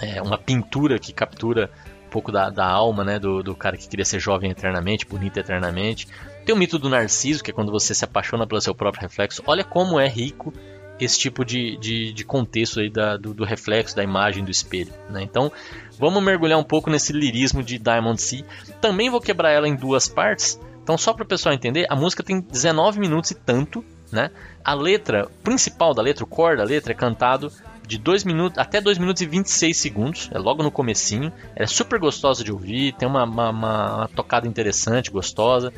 [0.00, 1.70] é, uma pintura que captura
[2.06, 5.38] um pouco da, da alma né, do, do, cara que queria ser jovem eternamente, bonito
[5.38, 6.06] eternamente.
[6.44, 9.42] Tem o mito do Narciso, que é quando você se apaixona pelo seu próprio reflexo.
[9.46, 10.52] Olha como é rico
[10.98, 14.92] esse tipo de, de, de contexto aí da, do, do, reflexo, da imagem do espelho.
[15.10, 15.22] Né?
[15.22, 15.52] Então,
[15.98, 18.44] vamos mergulhar um pouco nesse lirismo de Diamond Sea.
[18.80, 22.22] Também vou quebrar ela em duas partes, então, só para o pessoal entender, a música
[22.22, 24.30] tem 19 minutos e tanto, né?
[24.64, 27.50] A letra principal da letra, o core da letra, é cantado
[27.84, 31.32] de 2 minutos até 2 minutos e 26 segundos, é logo no comecinho.
[31.56, 35.72] é super gostosa de ouvir, tem uma, uma, uma tocada interessante, gostosa.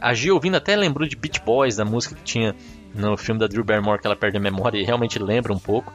[0.00, 2.54] A Gia ouvindo até lembrou de Beach Boys, da música que tinha
[2.94, 5.92] no filme da Drew Barrymore que ela perde a memória e realmente lembra um pouco.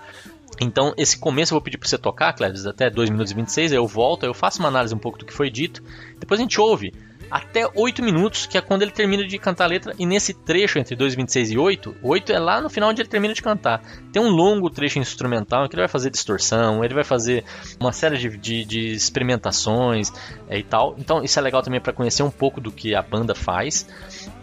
[0.60, 3.72] Então, esse começo eu vou pedir para você tocar, Cleves, até 2 minutos e 26,
[3.72, 5.82] aí eu volto, aí eu faço uma análise um pouco do que foi dito.
[6.20, 6.93] Depois a gente ouve
[7.30, 10.80] até 8 minutos, que é quando ele termina de cantar a letra, e nesse trecho
[10.80, 13.82] entre 2,26 e 8, 8 é lá no final onde ele termina de cantar.
[14.11, 17.43] Tem um longo trecho instrumental em que ele vai fazer distorção, ele vai fazer
[17.80, 20.11] uma série de, de, de experimentações
[20.47, 20.95] é, e tal.
[20.97, 23.88] Então isso é legal também para conhecer um pouco do que a banda faz.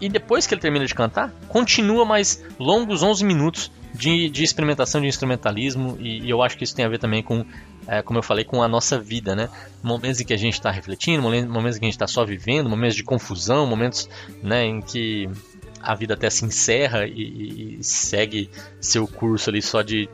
[0.01, 5.01] E depois que ele termina de cantar, continua mais longos 11 minutos de, de experimentação,
[5.01, 7.45] de instrumentalismo, e, e eu acho que isso tem a ver também com
[7.87, 9.49] é, como eu falei, com a nossa vida, né?
[9.83, 12.69] Momentos em que a gente está refletindo, momentos em que a gente está só vivendo,
[12.69, 14.09] momentos de confusão, momentos
[14.43, 15.29] né, em que
[15.81, 20.09] a vida até se encerra e, e segue seu curso ali só de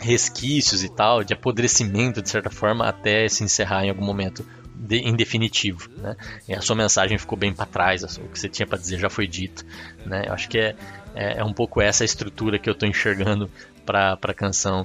[0.00, 4.98] resquícios e tal, de apodrecimento de certa forma, até se encerrar em algum momento de,
[4.98, 6.16] em definitivo, né?
[6.48, 9.10] E a sua mensagem ficou bem para trás, o que você tinha para dizer já
[9.10, 9.66] foi dito,
[10.06, 10.24] né?
[10.26, 10.76] Eu acho que é,
[11.14, 13.50] é, é um pouco essa estrutura que eu estou enxergando
[13.84, 14.84] para a canção.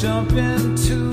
[0.00, 1.07] Jump into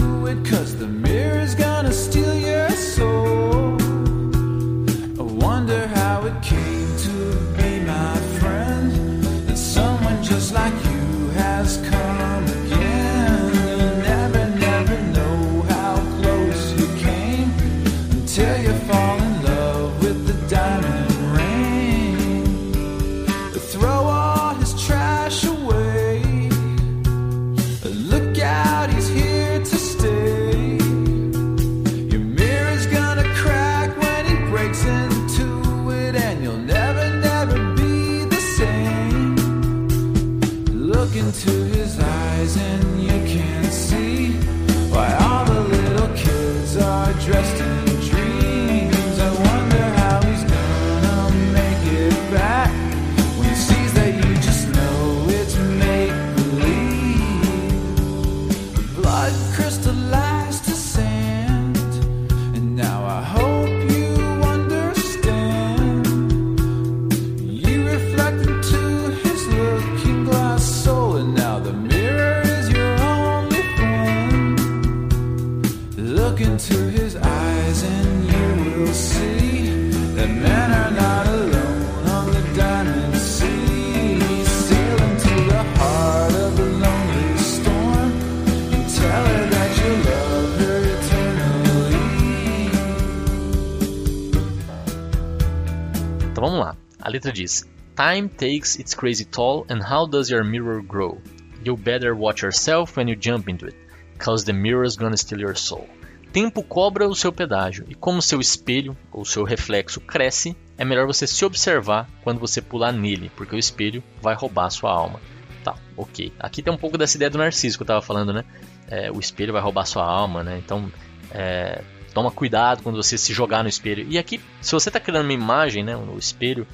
[97.26, 97.66] letra diz:
[97.96, 101.20] Time takes its crazy toll, and how does your mirror grow?
[101.64, 103.76] You better watch yourself when you jump into it,
[104.18, 105.88] cause the mirror's gonna steal your soul.
[106.32, 111.08] Tempo cobra o seu pedágio, e como seu espelho ou seu reflexo cresce, é melhor
[111.08, 115.22] você se observar quando você pular nele, porque o espelho vai roubar sua alma.
[115.64, 116.34] Tá, ok.
[116.38, 118.44] Aqui tem um pouco dessa ideia do narciso que eu estava falando, né?
[118.88, 120.62] É, o espelho vai roubar sua alma, né?
[120.64, 120.92] Então,
[121.32, 121.82] é,
[122.16, 124.06] toma cuidado quando você se jogar no espelho.
[124.10, 126.66] E aqui, se você está criando uma imagem, né, no espelho,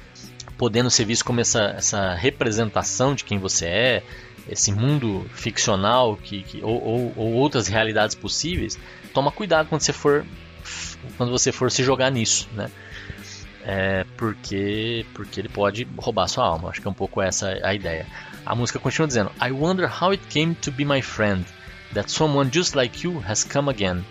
[0.62, 4.02] podendo ser visto como essa, essa representação de quem você é,
[4.48, 8.78] esse mundo ficcional que, que ou, ou, ou outras realidades possíveis,
[9.12, 10.24] toma cuidado quando você for
[11.16, 12.70] quando você for se jogar nisso, né?
[13.64, 16.68] É porque porque ele pode roubar sua alma.
[16.68, 18.06] Acho que é um pouco essa a ideia.
[18.46, 21.44] A música continua dizendo: I wonder how it came to be my friend
[21.92, 24.04] that someone just like you has come again.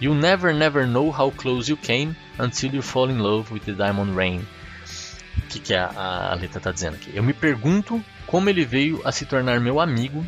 [0.00, 3.74] You'll never never know how close you came until you fall in love with the
[3.74, 4.44] diamond rain.
[5.38, 7.10] O que, que a, a letra está dizendo aqui?
[7.14, 10.24] Eu me pergunto como ele veio a se tornar meu amigo,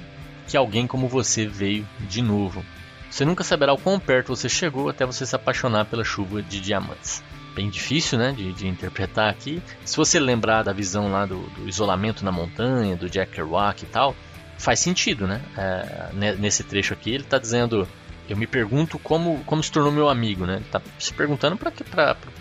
[0.47, 2.65] que alguém como você veio de novo.
[3.11, 6.61] Você nunca saberá o quão perto você chegou até você se apaixonar pela chuva de
[6.61, 7.23] diamantes.
[7.55, 9.63] Bem difícil né, de, de interpretar aqui.
[9.85, 13.87] Se você lembrar da visão lá do, do isolamento na montanha, do Jack Kerouac e
[13.87, 14.15] tal,
[14.59, 15.41] faz sentido, né?
[15.57, 17.89] É, nesse trecho aqui ele está dizendo
[18.29, 20.57] eu me pergunto como, como se tornou meu amigo, né?
[20.57, 21.71] Ele tá se perguntando para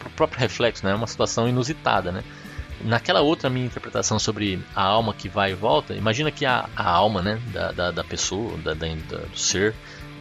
[0.05, 0.91] o próprio reflexo, né?
[0.91, 2.23] É uma situação inusitada, né?
[2.83, 6.89] Naquela outra minha interpretação sobre a alma que vai e volta, imagina que a, a
[6.89, 9.73] alma, né, da, da, da pessoa, da, da, do ser,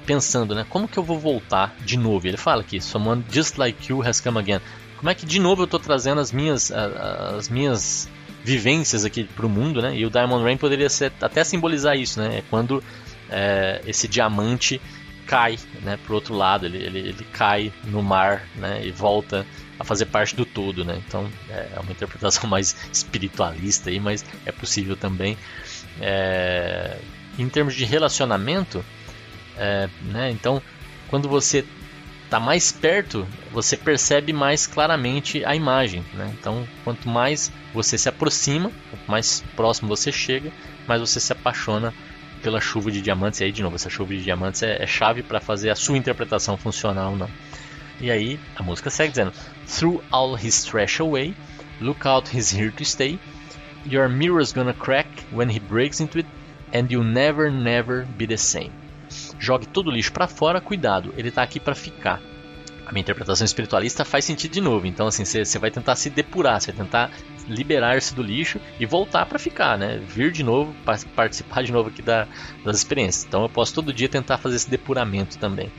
[0.07, 2.27] pensando, né, como que eu vou voltar de novo?
[2.27, 4.61] Ele fala aqui, someone just like you has come again.
[4.97, 8.09] Como é que de novo eu estou trazendo as minhas, as minhas
[8.43, 9.97] vivências aqui para o mundo, né?
[9.97, 12.39] E o Diamond Rain poderia ser, até simbolizar isso, né?
[12.39, 12.83] É quando
[13.31, 14.81] é, esse diamante
[15.27, 19.47] cai né, para outro lado, ele, ele, ele cai no mar né, e volta
[19.79, 20.85] a fazer parte do todo.
[20.85, 21.01] Né?
[21.07, 25.37] Então é uma interpretação mais espiritualista, aí, mas é possível também.
[26.01, 26.99] É,
[27.39, 28.85] em termos de relacionamento,
[29.57, 30.63] é, né, então
[31.09, 31.65] quando você
[32.25, 36.05] está mais perto, você percebe mais claramente a imagem.
[36.15, 36.35] Né?
[36.39, 40.51] Então quanto mais você se aproxima, quanto mais próximo você chega,
[40.87, 41.93] mais você se apaixona
[42.45, 43.41] pela chuva de diamantes.
[43.41, 45.97] E aí, de novo, essa chuva de diamantes é, é chave para fazer a sua
[45.97, 47.31] interpretação funcionar ou não.
[48.01, 49.33] E aí, a música segue dizendo:
[49.67, 51.35] Through all his trash away,
[51.81, 53.19] look out, he's here to stay.
[53.85, 56.27] Your mirror's gonna crack when he breaks into it,
[56.73, 58.73] and you'll never, never be the same.
[59.39, 62.21] Jogue todo o lixo para fora, cuidado, ele tá aqui para ficar.
[62.87, 64.87] A minha interpretação espiritualista faz sentido de novo.
[64.87, 67.11] Então, assim, você vai tentar se depurar, você vai tentar
[67.49, 70.03] liberar-se do lixo e voltar para ficar, né?
[70.07, 70.75] Vir de novo,
[71.15, 72.27] participar de novo aqui da,
[72.63, 73.25] das experiências.
[73.25, 75.73] Então, eu posso todo dia tentar fazer esse depuramento também.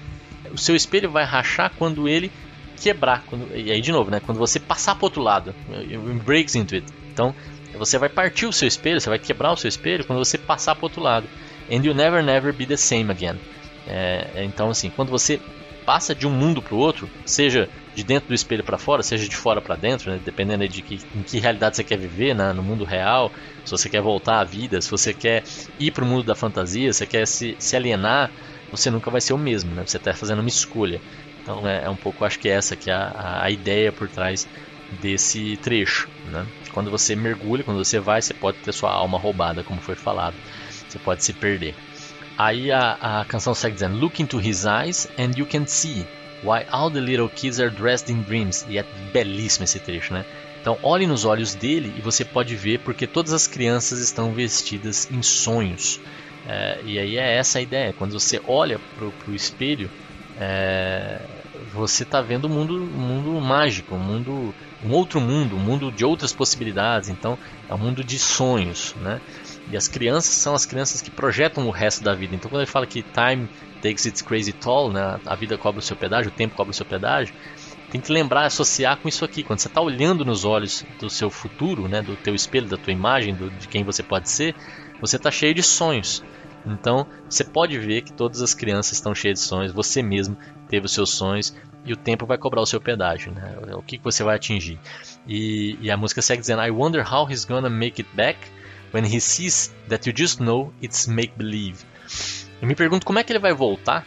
[0.52, 2.32] O seu espelho vai rachar quando ele
[2.76, 3.24] quebrar.
[3.26, 4.20] Quando, e aí, de novo, né?
[4.20, 5.56] Quando você passar para outro lado,
[6.24, 6.86] breaks into it.
[7.12, 7.34] Então,
[7.78, 10.76] você vai partir o seu espelho, você vai quebrar o seu espelho quando você passar
[10.76, 11.28] para outro lado.
[11.70, 13.38] And you'll never, never be the same again.
[13.88, 15.40] É, então, assim, quando você
[15.86, 19.28] passa de um mundo para o outro, seja de dentro do espelho para fora, seja
[19.28, 20.20] de fora para dentro, né?
[20.24, 22.52] dependendo de que, em que realidade você quer viver, né?
[22.52, 23.32] no mundo real,
[23.64, 25.44] se você quer voltar à vida, se você quer
[25.80, 28.32] ir para o mundo da fantasia, se você quer se, se alienar
[28.72, 29.84] você nunca vai ser o mesmo, né?
[29.86, 31.02] Você está fazendo uma escolha.
[31.46, 34.10] Então é, é, um pouco, acho que é essa que é a, a ideia por
[34.10, 34.48] trás
[35.00, 36.44] desse trecho, né?
[36.72, 40.36] Quando você mergulha, quando você vai, você pode ter sua alma roubada, como foi falado.
[40.90, 41.76] Você pode se perder.
[42.36, 46.04] Aí a, a canção segue dizendo: Look into his eyes and you can see
[46.42, 48.66] why all the little kids are dressed in dreams.
[48.68, 50.26] E é belíssimo esse trecho, né?
[50.60, 55.08] Então olhe nos olhos dele e você pode ver porque todas as crianças estão vestidas
[55.12, 56.00] em sonhos.
[56.48, 57.94] É, e aí é essa a ideia.
[57.94, 59.92] Quando você olha para o espelho,
[60.40, 61.22] é,
[61.76, 65.92] você está vendo um mundo, um mundo mágico, um mundo, um outro mundo, um mundo
[65.92, 67.10] de outras possibilidades.
[67.10, 67.38] Então
[67.70, 69.22] é um mundo de sonhos, né?
[69.70, 72.36] E as crianças são as crianças que projetam o resto da vida.
[72.36, 73.50] Então quando ele fala que time
[73.82, 75.20] takes its crazy toll, né?
[75.26, 77.34] A vida cobra o seu pedágio, o tempo cobra o seu pedágio
[77.96, 79.42] tem que lembrar, associar com isso aqui.
[79.44, 82.92] Quando você está olhando nos olhos do seu futuro, né, do teu espelho, da tua
[82.92, 84.54] imagem, do, de quem você pode ser,
[85.00, 86.22] você está cheio de sonhos.
[86.66, 90.36] Então, você pode ver que todas as crianças estão cheias de sonhos, você mesmo
[90.68, 91.56] teve os seus sonhos
[91.86, 93.56] e o tempo vai cobrar o seu pedágio, né?
[93.76, 94.80] O que, que você vai atingir.
[95.28, 98.40] E, e a música segue dizendo: I wonder how he's gonna make it back
[98.92, 101.86] when he sees that you just know it's make believe.
[102.62, 104.06] Eu me pergunto como é que ele vai voltar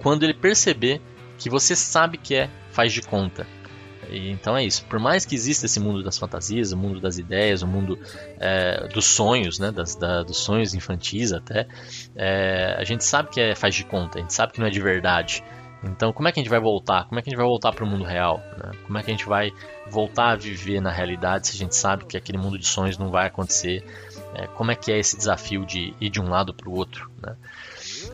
[0.00, 1.00] quando ele perceber
[1.38, 3.46] que você sabe que é faz de conta.
[4.10, 4.84] E, então é isso.
[4.86, 7.98] Por mais que exista esse mundo das fantasias, o mundo das ideias, o mundo
[8.38, 11.66] é, dos sonhos, né, das, da, dos sonhos infantis até,
[12.14, 14.70] é, a gente sabe que é faz de conta, a gente sabe que não é
[14.70, 15.42] de verdade.
[15.82, 17.04] Então, como é que a gente vai voltar?
[17.04, 18.42] Como é que a gente vai voltar para o mundo real?
[18.56, 18.72] Né?
[18.86, 19.52] Como é que a gente vai
[19.90, 23.10] voltar a viver na realidade se a gente sabe que aquele mundo de sonhos não
[23.10, 23.84] vai acontecer?
[24.34, 27.10] É, como é que é esse desafio de ir de um lado para o outro?
[27.22, 27.36] Né?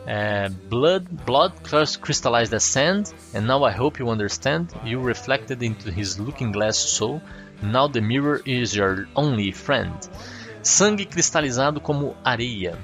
[0.07, 4.73] Uh, blood, blood crystallized as sand, and now I hope you understand.
[4.83, 7.21] You reflected into his looking glass soul.
[7.61, 9.93] Now the mirror is your only friend.
[10.63, 12.77] Sangue cristalizado como areia.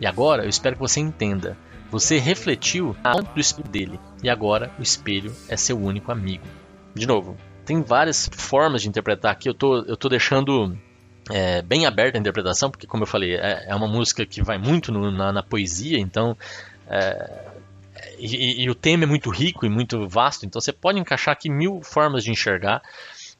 [0.00, 1.56] E agora eu espero que você entenda.
[1.90, 6.44] Você refletiu a do espelho dele, e agora o espelho é seu único amigo.
[6.92, 9.48] De novo, tem várias formas de interpretar aqui.
[9.48, 10.76] Eu tô, eu tô deixando
[11.30, 14.58] é, bem aberta a interpretação, porque, como eu falei, é, é uma música que vai
[14.58, 16.36] muito no, na, na, poesia, então.
[16.88, 17.52] É,
[18.18, 21.48] e, e, o tema é muito rico e muito vasto, então você pode encaixar aqui
[21.48, 22.82] mil formas de enxergar.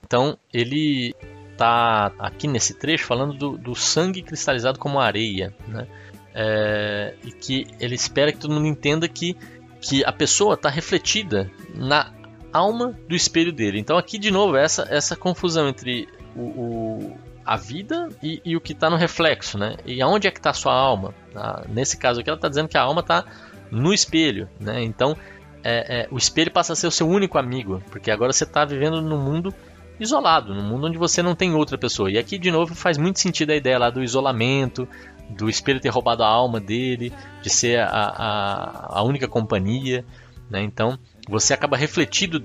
[0.05, 1.14] Então, ele
[1.53, 5.87] está aqui nesse trecho falando do, do sangue cristalizado como areia, né?
[6.35, 9.37] É, e que ele espera que todo mundo entenda que,
[9.80, 12.12] que a pessoa está refletida na
[12.53, 13.78] alma do espelho dele.
[13.78, 18.61] Então, aqui de novo, essa, essa confusão entre o, o a vida e, e o
[18.61, 19.76] que está no reflexo, né?
[19.84, 21.14] E aonde é que está a sua alma?
[21.34, 23.24] Ah, nesse caso aqui, ela está dizendo que a alma está
[23.70, 24.82] no espelho, né?
[24.82, 25.16] Então,
[25.62, 28.64] é, é, o espelho passa a ser o seu único amigo, porque agora você está
[28.64, 29.53] vivendo num mundo
[29.99, 32.11] isolado, num mundo onde você não tem outra pessoa.
[32.11, 34.88] E aqui, de novo, faz muito sentido a ideia lá do isolamento,
[35.30, 40.05] do espelho ter roubado a alma dele, de ser a, a, a única companhia,
[40.51, 40.62] né?
[40.62, 42.42] Então, você acaba refletido,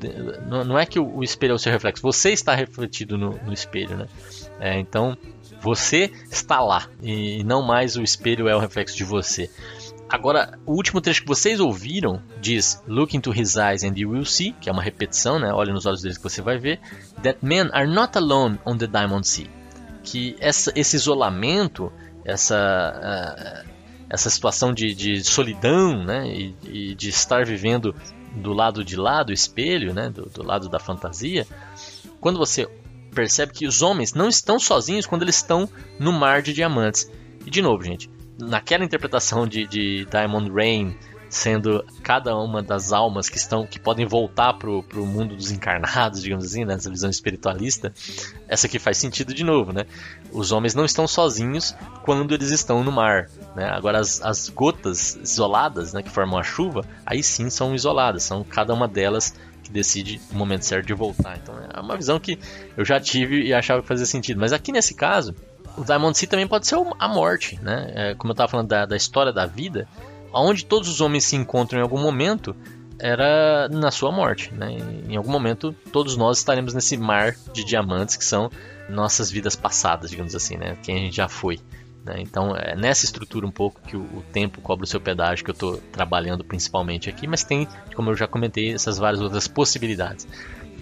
[0.66, 3.98] não é que o espelho é o seu reflexo, você está refletido no, no espelho,
[3.98, 4.06] né?
[4.60, 5.18] É, então
[5.62, 9.50] você está lá e não mais o espelho é o reflexo de você.
[10.10, 14.26] Agora, o último trecho que vocês ouviram diz Look into his eyes and you will
[14.26, 15.54] see, que é uma repetição, né?
[15.54, 16.80] Olha nos olhos deles que você vai ver.
[17.22, 19.48] That men are not alone on the Diamond Sea.
[20.02, 21.92] Que essa, esse isolamento,
[22.26, 22.56] essa,
[23.66, 23.70] uh,
[24.10, 26.28] essa situação de, de solidão, né?
[26.28, 27.94] E, e, de estar vivendo
[28.36, 30.10] do lado de lá do espelho, né?
[30.10, 31.46] Do, do lado da fantasia.
[32.20, 32.68] Quando você
[33.10, 37.10] percebe que os homens não estão sozinhos quando eles estão no mar de diamantes.
[37.46, 40.96] E de novo, gente, naquela interpretação de, de Diamond Rain
[41.30, 46.24] sendo cada uma das almas que estão que podem voltar pro, pro mundo dos encarnados,
[46.24, 47.94] digamos assim, nessa né, visão espiritualista,
[48.48, 49.86] essa aqui faz sentido de novo, né?
[50.32, 53.70] Os homens não estão sozinhos quando eles estão no mar, né?
[53.70, 58.44] Agora as, as gotas isoladas, né, que formam a chuva, aí sim são isoladas, são
[58.44, 59.36] cada uma delas
[59.70, 61.38] que decide o momento certo de voltar.
[61.38, 62.40] Então é uma visão que
[62.76, 64.40] eu já tive e achava que fazia sentido.
[64.40, 65.36] Mas aqui nesse caso,
[65.78, 67.92] o Diamond Sea também pode ser a morte, né?
[67.96, 69.88] É, como eu estava falando da, da história da vida,
[70.34, 72.56] onde todos os homens se encontram em algum momento
[73.00, 74.76] era na sua morte, né?
[75.08, 78.50] Em algum momento todos nós estaremos nesse mar de diamantes que são
[78.90, 80.76] nossas vidas passadas, digamos assim, né?
[80.82, 81.60] Quem a gente já foi.
[82.10, 82.16] Né?
[82.22, 85.52] Então é nessa estrutura um pouco que o, o, tempo cobra o seu pedágio que
[85.52, 90.28] eu estou trabalhando principalmente aqui, mas tem, como eu já comentei, essas várias outras possibilidades.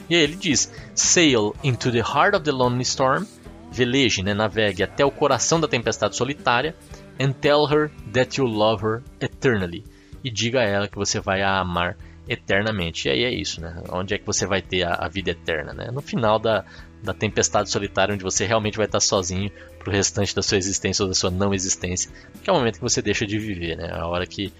[0.09, 3.25] E aí ele diz: Sail into the heart of the lonely storm,
[3.69, 6.73] veleje, né, navegue até o coração da tempestade solitária,
[7.19, 9.83] and tell her that you love her eternally.
[10.23, 11.97] E diga a ela que você vai a amar
[12.27, 13.07] eternamente.
[13.07, 13.81] E aí é isso, né?
[13.91, 15.89] Onde é que você vai ter a, a vida eterna, né?
[15.91, 16.65] No final da,
[17.03, 19.51] da tempestade solitária, onde você realmente vai estar sozinho
[19.87, 22.11] pro restante da sua existência ou da sua não existência,
[22.43, 23.89] que é o momento que você deixa de viver, né?
[23.91, 24.51] A hora que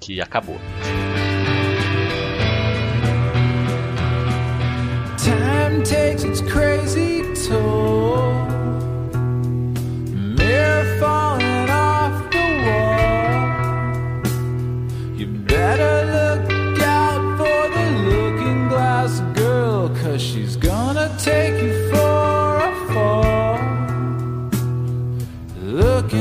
[0.00, 0.56] que acabou.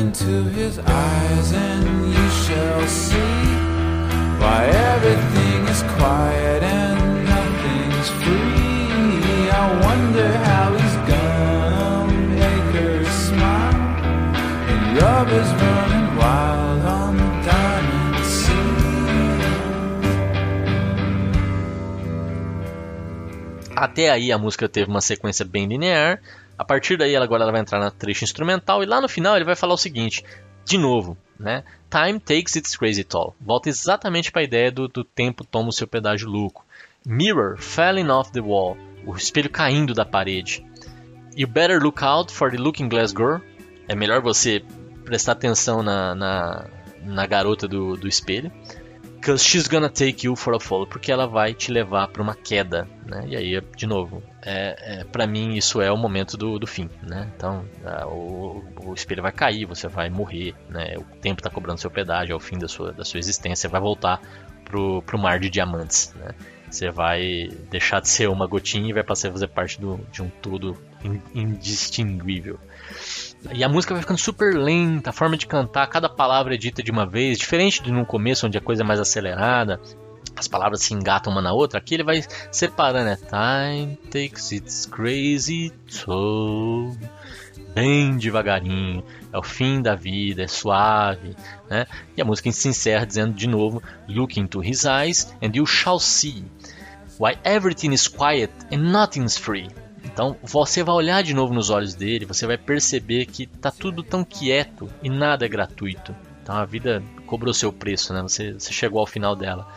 [0.07, 1.83] Into his eyes and
[2.15, 3.43] you shall see
[4.39, 4.59] why
[4.93, 6.99] everything is quiet and
[7.33, 9.49] nothing's free.
[9.61, 11.91] I wonder how he's gonna
[12.39, 12.95] make her
[13.25, 13.83] smile.
[14.71, 18.67] And love is running wild on the diamond sea.
[23.75, 26.21] Até aí a música teve uma sequência bem linear.
[26.57, 29.45] A partir daí agora ela vai entrar na trecho instrumental e lá no final ele
[29.45, 30.23] vai falar o seguinte,
[30.65, 31.63] de novo, né?
[31.89, 33.35] Time takes its crazy toll.
[33.39, 36.65] Volta exatamente para a ideia do, do tempo toma o seu pedágio louco.
[37.05, 38.77] Mirror falling off the wall.
[39.05, 40.65] O espelho caindo da parede.
[41.35, 43.39] You better look out for the looking glass girl.
[43.87, 44.63] É melhor você
[45.05, 46.65] prestar atenção na, na,
[47.03, 48.51] na garota do, do espelho.
[49.27, 50.87] Cause she's gonna take you for a fall.
[50.87, 52.87] Porque ela vai te levar para uma queda.
[53.05, 53.25] Né?
[53.27, 56.89] E aí, de novo, é, é, para mim isso é o momento do, do fim.
[57.03, 57.29] Né?
[57.35, 60.55] Então, a, o, o espelho vai cair, você vai morrer.
[60.69, 60.95] Né?
[60.97, 63.67] O tempo está cobrando seu pedágio, é o fim da sua, da sua existência.
[63.67, 64.21] Você vai voltar
[64.63, 66.13] pro, pro mar de diamantes.
[66.15, 66.29] Né?
[66.71, 70.23] Você vai deixar de ser uma gotinha e vai passar a fazer parte do, de
[70.23, 70.81] um todo
[71.35, 72.57] indistinguível.
[73.53, 76.83] E a música vai ficando super lenta, a forma de cantar, cada palavra é dita
[76.83, 79.79] de uma vez, diferente de no começo, onde a coisa é mais acelerada,
[80.35, 83.17] as palavras se engatam uma na outra, aqui ele vai separando, né?
[83.17, 85.71] Time takes its crazy
[86.05, 86.95] toll.
[87.73, 91.35] Bem devagarinho, é o fim da vida, é suave,
[91.69, 91.85] né?
[92.15, 95.99] E a música se encerra dizendo de novo: Look into his eyes and you shall
[95.99, 96.43] see
[97.19, 99.67] why everything is quiet and nothing's free.
[100.03, 104.03] Então você vai olhar de novo nos olhos dele, você vai perceber que tá tudo
[104.03, 106.15] tão quieto e nada é gratuito.
[106.41, 108.21] Então a vida cobrou seu preço, né?
[108.21, 109.67] Você, você chegou ao final dela.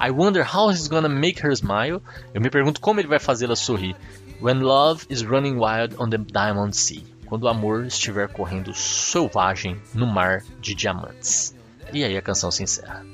[0.00, 2.00] I wonder how he's gonna make her smile.
[2.32, 3.94] Eu me pergunto como ele vai fazê-la sorrir.
[4.40, 7.02] When love is running wild on the diamond sea.
[7.26, 11.54] Quando o amor estiver correndo selvagem no mar de diamantes.
[11.92, 13.04] E aí a canção se encerra.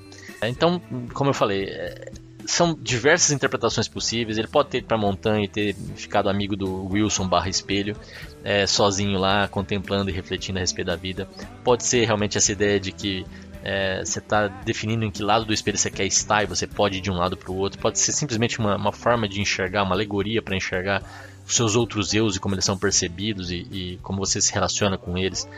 [0.43, 0.81] Então,
[1.15, 2.13] como eu falei, é,
[2.47, 4.39] são diversas interpretações possíveis.
[4.39, 7.97] Ele pode ter ido para a montanha e ter ficado amigo do Wilson barra espelho,
[8.45, 11.29] é, sozinho lá, contemplando e refletindo a respeito da vida.
[11.65, 13.25] Pode ser realmente essa ideia de que
[13.65, 16.99] é, você está definindo em que lado do espelho você quer estar e você pode
[16.99, 17.81] ir de um lado para o outro.
[17.81, 21.03] Pode ser simplesmente uma, uma forma de enxergar, uma alegoria para enxergar
[21.47, 24.99] os seus outros eus e como eles são percebidos e, e como você se relaciona
[24.99, 25.49] com eles.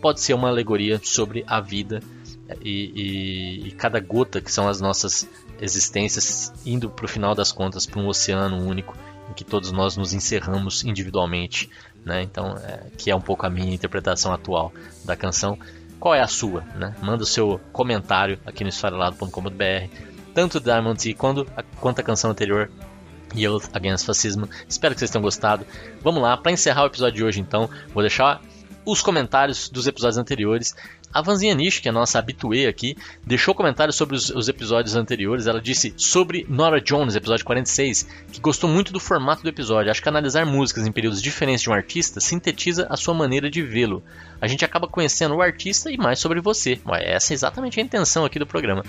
[0.00, 2.00] Pode ser uma alegoria sobre a vida
[2.60, 5.28] e, e, e, cada gota que são as nossas
[5.62, 8.96] existências indo para o final das contas para um oceano único
[9.30, 11.70] em que todos nós nos encerramos individualmente,
[12.04, 12.22] né?
[12.22, 14.72] Então, é, que é um pouco a minha interpretação atual
[15.04, 15.56] da canção.
[16.00, 16.62] Qual é a sua?
[16.74, 16.94] Né?
[17.00, 19.96] Manda o seu comentário aqui no esfarelado.com.br,
[20.34, 22.68] tanto Diamond Sea quanto a, quanto a canção anterior
[23.34, 24.42] Youth Against Fascism.
[24.68, 25.64] Espero que vocês tenham gostado.
[26.02, 28.42] Vamos lá, para encerrar o episódio de hoje, então, vou deixar
[28.84, 30.74] os comentários dos episódios anteriores.
[31.12, 32.96] A Vanzinha Nish, que é a nossa habituê aqui,
[33.26, 35.46] deixou comentários sobre os, os, episódios anteriores.
[35.46, 39.90] Ela disse sobre Nora Jones, episódio 46, que gostou muito do formato do episódio.
[39.90, 43.62] Acho que analisar músicas em períodos diferentes de um artista sintetiza a sua maneira de
[43.62, 44.02] vê-lo.
[44.42, 46.78] A gente acaba conhecendo o artista e mais sobre você.
[47.00, 48.84] Essa é exatamente a intenção aqui do programa.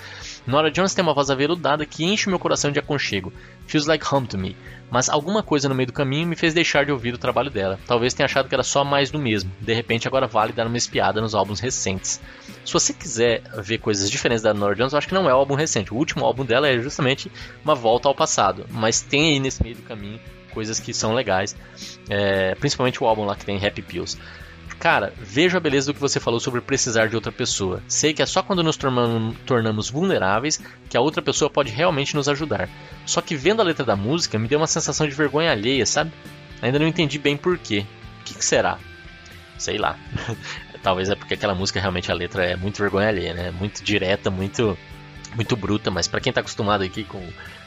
[0.46, 3.32] Nora Jones tem uma voz aveludada que enche meu coração de aconchego.
[3.68, 4.58] Feels like home to me
[4.94, 7.80] mas alguma coisa no meio do caminho me fez deixar de ouvir o trabalho dela.
[7.88, 9.52] Talvez tenha achado que era só mais do mesmo.
[9.60, 12.22] De repente, agora vale dar uma espiada nos álbuns recentes.
[12.64, 15.38] Se você quiser ver coisas diferentes da Nora Jones, eu acho que não é o
[15.38, 15.92] álbum recente.
[15.92, 17.32] O último álbum dela é justamente
[17.66, 20.20] uma volta ao passado, mas tem aí nesse meio do caminho
[20.52, 21.56] coisas que são legais,
[22.08, 24.20] é, principalmente o álbum lá que tem Happy Pills.
[24.84, 27.82] Cara, vejo a beleza do que você falou sobre precisar de outra pessoa.
[27.88, 30.60] Sei que é só quando nos tornamos vulneráveis
[30.90, 32.68] que a outra pessoa pode realmente nos ajudar.
[33.06, 36.12] Só que vendo a letra da música me deu uma sensação de vergonha alheia, sabe?
[36.62, 37.86] Ainda não entendi bem porquê.
[38.20, 38.78] O que, que será?
[39.58, 39.98] Sei lá.
[40.84, 43.52] Talvez é porque aquela música realmente a letra é muito vergonha alheia, né?
[43.52, 44.78] Muito direta, muito
[45.34, 47.26] muito bruta, mas para quem tá acostumado aqui com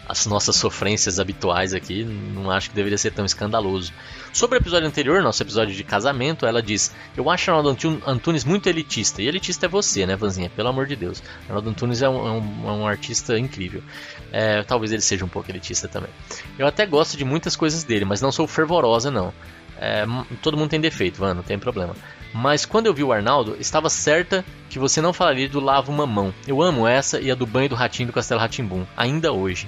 [0.08, 3.92] as nossas sofrências habituais aqui, não acho que deveria ser tão escandaloso.
[4.32, 8.68] Sobre o episódio anterior, nosso episódio de casamento, ela diz: Eu acho Arnaldo Antunes muito
[8.68, 9.20] elitista.
[9.20, 10.50] E elitista é você, né, Vanzinha?
[10.50, 11.22] Pelo amor de Deus.
[11.48, 13.82] Arnaldo Antunes é um, é um, é um artista incrível.
[14.30, 16.10] É, talvez ele seja um pouco elitista também.
[16.58, 19.32] Eu até gosto de muitas coisas dele, mas não sou fervorosa, não.
[19.78, 20.06] É,
[20.40, 21.94] todo mundo tem defeito, Van, não tem problema.
[22.36, 26.34] Mas quando eu vi o Arnaldo, estava certa que você não falaria do Lavo Mamão.
[26.46, 29.66] Eu amo essa e a do banho do ratinho do Castelo Ratimbum, ainda hoje.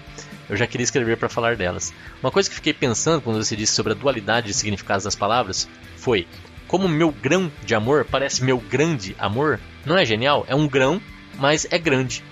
[0.51, 1.95] Eu já queria escrever para falar delas.
[2.23, 5.67] Uma coisa que fiquei pensando quando você disse sobre a dualidade de significados das palavras
[5.97, 6.27] foi:
[6.67, 10.45] como meu grão de amor parece meu grande amor, não é genial?
[10.47, 11.01] É um grão,
[11.39, 12.23] mas é grande.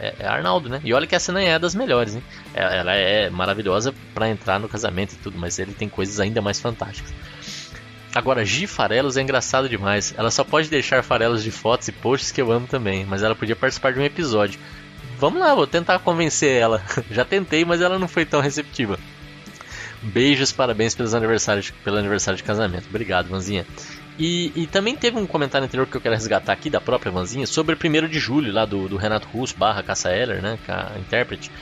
[0.00, 0.80] É, é Arnaldo, né?
[0.82, 2.22] E olha que essa nem é das melhores, hein?
[2.52, 6.42] É, ela é maravilhosa para entrar no casamento e tudo, mas ele tem coisas ainda
[6.42, 7.12] mais fantásticas.
[8.18, 10.12] Agora, Gi Farelos é engraçado demais.
[10.18, 13.32] Ela só pode deixar farelos de fotos e posts que eu amo também, mas ela
[13.32, 14.58] podia participar de um episódio.
[15.20, 16.82] Vamos lá, vou tentar convencer ela.
[17.12, 18.98] Já tentei, mas ela não foi tão receptiva.
[20.02, 22.88] Beijos, parabéns pelos aniversários, pelo aniversário de casamento.
[22.88, 23.64] Obrigado, Vanzinha.
[24.18, 27.46] E, e, também teve um comentário anterior que eu quero resgatar aqui da própria Vanzinha
[27.46, 31.52] sobre o 1 de julho lá do, do Renato Russo barra Eller, né, a intérprete.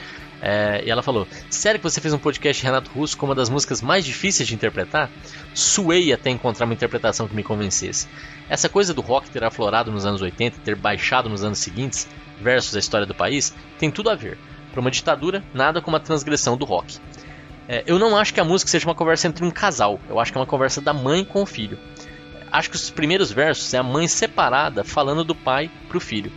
[0.41, 3.49] É, e ela falou: Sério que você fez um podcast Renato Russo com uma das
[3.49, 5.09] músicas mais difíceis de interpretar?
[5.53, 8.07] Suei até encontrar uma interpretação que me convencesse.
[8.49, 12.07] Essa coisa do rock ter aflorado nos anos 80 e ter baixado nos anos seguintes,
[12.39, 14.37] versus a história do país, tem tudo a ver.
[14.71, 16.99] Para uma ditadura, nada como a transgressão do rock.
[17.67, 20.31] É, eu não acho que a música seja uma conversa entre um casal, eu acho
[20.31, 21.77] que é uma conversa da mãe com o filho.
[22.51, 26.31] Acho que os primeiros versos é a mãe separada falando do pai para o filho.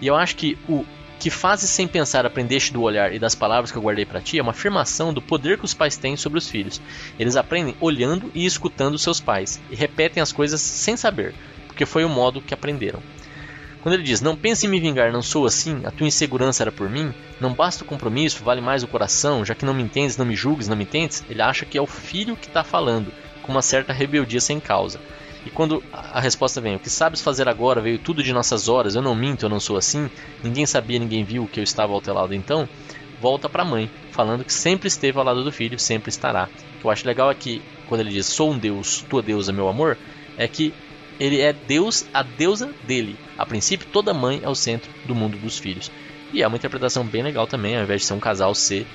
[0.00, 0.84] E eu acho que o
[1.22, 4.40] que fazes sem pensar aprendeste do olhar e das palavras que eu guardei para ti
[4.40, 6.82] é uma afirmação do poder que os pais têm sobre os filhos.
[7.16, 11.32] Eles aprendem olhando e escutando seus pais e repetem as coisas sem saber,
[11.68, 13.00] porque foi o modo que aprenderam.
[13.82, 16.72] Quando ele diz: Não pense em me vingar, não sou assim, a tua insegurança era
[16.72, 20.16] por mim, não basta o compromisso, vale mais o coração, já que não me entendes,
[20.16, 23.14] não me julgues, não me tentes, ele acha que é o filho que está falando,
[23.44, 24.98] com uma certa rebeldia sem causa.
[25.44, 28.94] E quando a resposta vem, o que sabes fazer agora veio tudo de nossas horas,
[28.94, 30.08] eu não minto, eu não sou assim,
[30.42, 32.68] ninguém sabia, ninguém viu que eu estava ao teu lado então,
[33.20, 36.48] volta para a mãe, falando que sempre esteve ao lado do filho, sempre estará.
[36.76, 39.52] O que eu acho legal é que, quando ele diz, sou um Deus, tua deusa,
[39.52, 39.98] meu amor,
[40.36, 40.72] é que
[41.18, 43.16] ele é Deus, a deusa dele.
[43.38, 45.90] A princípio, toda mãe é o centro do mundo dos filhos.
[46.32, 48.86] E é uma interpretação bem legal também, ao invés de ser um casal ser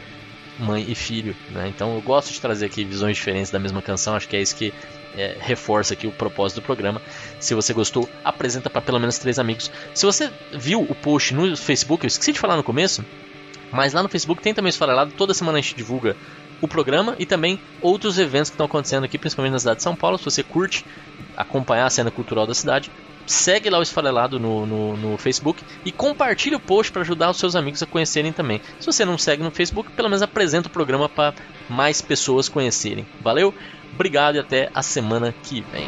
[0.60, 1.36] mãe e filho.
[1.52, 1.68] Né?
[1.68, 4.56] Então eu gosto de trazer aqui visões diferentes da mesma canção, acho que é isso
[4.56, 4.74] que
[5.18, 7.01] é, reforça aqui o propósito do programa.
[7.39, 9.72] Se você gostou, apresenta para pelo menos três amigos.
[9.93, 13.03] Se você viu o post no Facebook, eu esqueci de falar no começo,
[13.72, 16.15] mas lá no Facebook tem também esfarelado, toda semana a gente divulga
[16.61, 19.95] o programa e também outros eventos que estão acontecendo aqui, principalmente na cidade de São
[19.95, 20.18] Paulo.
[20.18, 20.86] Se você curte
[21.36, 22.89] acompanhar a cena cultural da cidade,
[23.28, 27.38] segue lá o Esfarelado no, no, no Facebook e compartilhe o post para ajudar os
[27.38, 28.61] seus amigos a conhecerem também.
[28.80, 31.36] Se você não segue no Facebook, pelo menos apresenta o programa para
[31.70, 33.05] mais pessoas conhecerem.
[33.22, 33.53] Valeu?
[33.93, 35.88] Obrigado e até a semana que vem.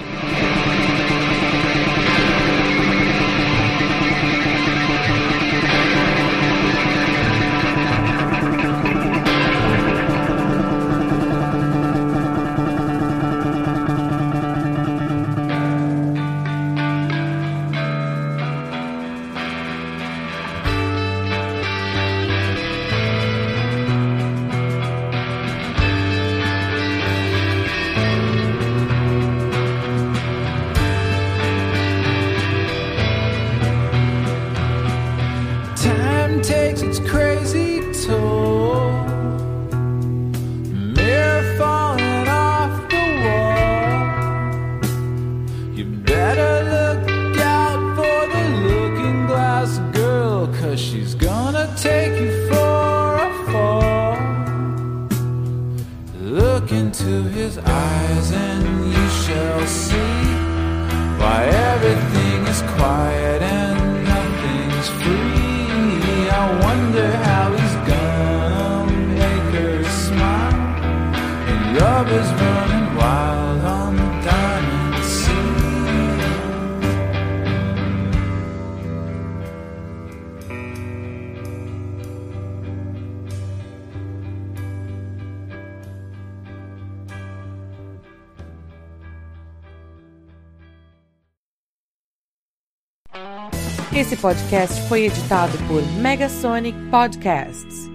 [94.20, 97.89] Podcast foi editado por Megasonic Podcasts.